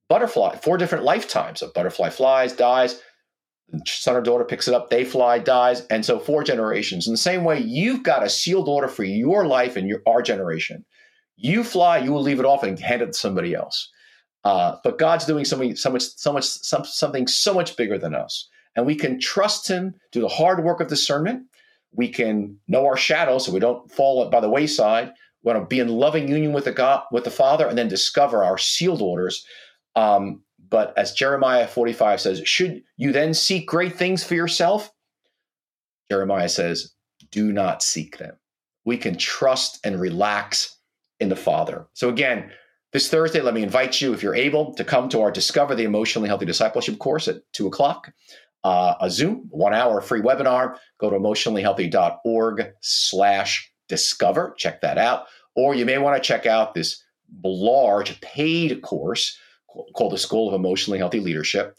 butterfly, 0.10 0.58
four 0.58 0.78
different 0.78 1.06
lifetimes. 1.06 1.62
A 1.62 1.68
butterfly 1.68 2.10
flies, 2.10 2.52
dies, 2.54 3.02
son 3.86 4.16
or 4.16 4.22
daughter 4.22 4.44
picks 4.44 4.68
it 4.68 4.74
up, 4.74 4.90
they 4.90 5.06
fly, 5.06 5.40
dies, 5.40 5.86
and 5.88 6.06
so 6.06 6.20
four 6.20 6.44
generations. 6.44 7.08
In 7.08 7.14
the 7.14 7.18
same 7.18 7.44
way, 7.44 7.60
you've 7.60 8.04
got 8.04 8.24
a 8.24 8.30
sealed 8.30 8.68
order 8.68 8.88
for 8.88 9.04
your 9.04 9.46
life 9.46 9.76
and 9.76 9.88
your 9.88 10.02
our 10.06 10.22
generation. 10.22 10.86
You 11.38 11.64
fly, 11.64 11.98
you 11.98 12.12
will 12.12 12.22
leave 12.22 12.40
it 12.40 12.46
off 12.46 12.64
and 12.64 12.78
hand 12.80 13.02
it 13.02 13.08
to 13.08 13.14
somebody 13.14 13.54
else. 13.54 13.90
Uh, 14.44 14.76
but 14.84 14.98
God's 14.98 15.26
doing 15.26 15.46
something 15.46 15.76
so 15.76 15.92
much, 15.92 16.04
so 16.04 16.34
much, 16.34 16.46
some, 16.46 16.84
something 16.84 17.28
so 17.28 17.54
much 17.54 17.78
bigger 17.78 17.98
than 17.98 18.16
us, 18.16 18.48
and 18.76 18.86
we 18.86 18.96
can 18.96 19.20
trust 19.20 19.68
Him. 19.68 19.96
Do 20.12 20.22
the 20.22 20.28
hard 20.28 20.64
work 20.64 20.82
of 20.82 20.88
discernment. 20.88 21.44
We 21.94 22.10
can 22.10 22.58
know 22.68 22.86
our 22.86 22.98
shadows, 22.98 23.46
so 23.46 23.52
we 23.52 23.60
don't 23.60 23.92
fall 23.92 24.30
by 24.30 24.40
the 24.40 24.50
wayside. 24.50 25.12
We 25.44 25.52
want 25.52 25.64
to 25.64 25.74
be 25.74 25.80
in 25.80 25.90
loving 25.90 26.28
union 26.28 26.54
with 26.54 26.66
the 26.66 26.72
God, 26.72 27.04
with 27.12 27.24
the 27.24 27.32
Father, 27.32 27.68
and 27.68 27.78
then 27.78 27.88
discover 27.88 28.44
our 28.44 28.58
sealed 28.58 29.02
orders. 29.02 29.46
Um, 29.96 30.42
but 30.72 30.98
as 30.98 31.12
Jeremiah 31.12 31.68
45 31.68 32.22
says, 32.22 32.42
should 32.46 32.82
you 32.98 33.12
then 33.12 33.36
seek 33.36 33.68
great 33.68 33.96
things 33.96 34.24
for 34.24 34.36
yourself? 34.36 34.92
Jeremiah 36.10 36.50
says, 36.50 36.94
do 37.30 37.52
not 37.52 37.84
seek 37.84 38.18
them. 38.18 38.38
We 38.86 38.98
can 38.98 39.18
trust 39.18 39.80
and 39.86 40.00
relax 40.00 40.78
in 41.20 41.30
the 41.30 41.36
Father. 41.36 41.88
So, 41.94 42.10
again, 42.10 42.52
this 42.94 43.10
Thursday, 43.10 43.42
let 43.42 43.54
me 43.54 43.64
invite 43.64 44.02
you, 44.02 44.14
if 44.14 44.24
you're 44.24 44.34
able, 44.34 44.74
to 44.76 44.84
come 44.84 45.08
to 45.10 45.22
our 45.22 45.32
Discover 45.32 45.76
the 45.76 45.84
Emotionally 45.84 46.28
Healthy 46.28 46.46
Discipleship 46.46 46.98
course 47.00 47.28
at 47.28 47.42
2 47.54 47.68
o'clock. 47.68 48.12
Uh, 48.64 48.96
a 49.02 49.10
Zoom, 49.10 49.48
one 49.50 49.74
hour 49.74 50.02
free 50.02 50.22
webinar. 50.22 50.78
Go 51.00 51.10
to 51.10 51.16
emotionallyhealthy.org 51.18 52.74
slash 52.80 53.72
discover. 53.88 54.54
Check 54.58 54.82
that 54.82 54.98
out. 54.98 55.26
Or 55.56 55.76
you 55.76 55.86
may 55.86 55.98
want 55.98 56.22
to 56.22 56.26
check 56.26 56.46
out 56.46 56.74
this 56.74 57.04
large 57.44 58.20
paid 58.22 58.82
course 58.82 59.38
called 59.96 60.14
the 60.14 60.18
School 60.18 60.48
of 60.48 60.54
Emotionally 60.54 61.00
Healthy 61.00 61.20
Leadership 61.20 61.78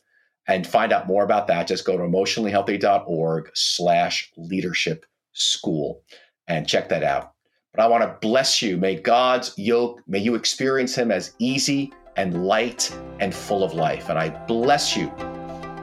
and 0.48 0.66
find 0.66 0.92
out 0.92 1.06
more 1.06 1.24
about 1.24 1.46
that. 1.46 1.66
Just 1.66 1.84
go 1.84 1.96
to 1.96 2.02
emotionallyhealthy.org 2.02 3.50
slash 3.54 4.30
leadership 4.36 5.06
school 5.32 6.02
and 6.48 6.68
check 6.68 6.88
that 6.88 7.04
out. 7.04 7.32
But 7.74 7.82
I 7.82 7.88
want 7.88 8.02
to 8.02 8.18
bless 8.20 8.60
you. 8.60 8.76
May 8.76 8.96
God's 8.96 9.56
yoke, 9.56 10.02
may 10.06 10.18
you 10.18 10.34
experience 10.34 10.94
Him 10.94 11.10
as 11.10 11.34
easy 11.38 11.92
and 12.16 12.44
light 12.44 12.94
and 13.20 13.34
full 13.34 13.64
of 13.64 13.74
life. 13.74 14.10
And 14.10 14.18
I 14.18 14.28
bless 14.46 14.96
you 14.96 15.10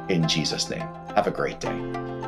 in 0.10 0.28
Jesus' 0.28 0.70
name. 0.70 0.88
Have 1.16 1.28
a 1.28 1.32
great 1.32 1.60
day. 1.60 2.19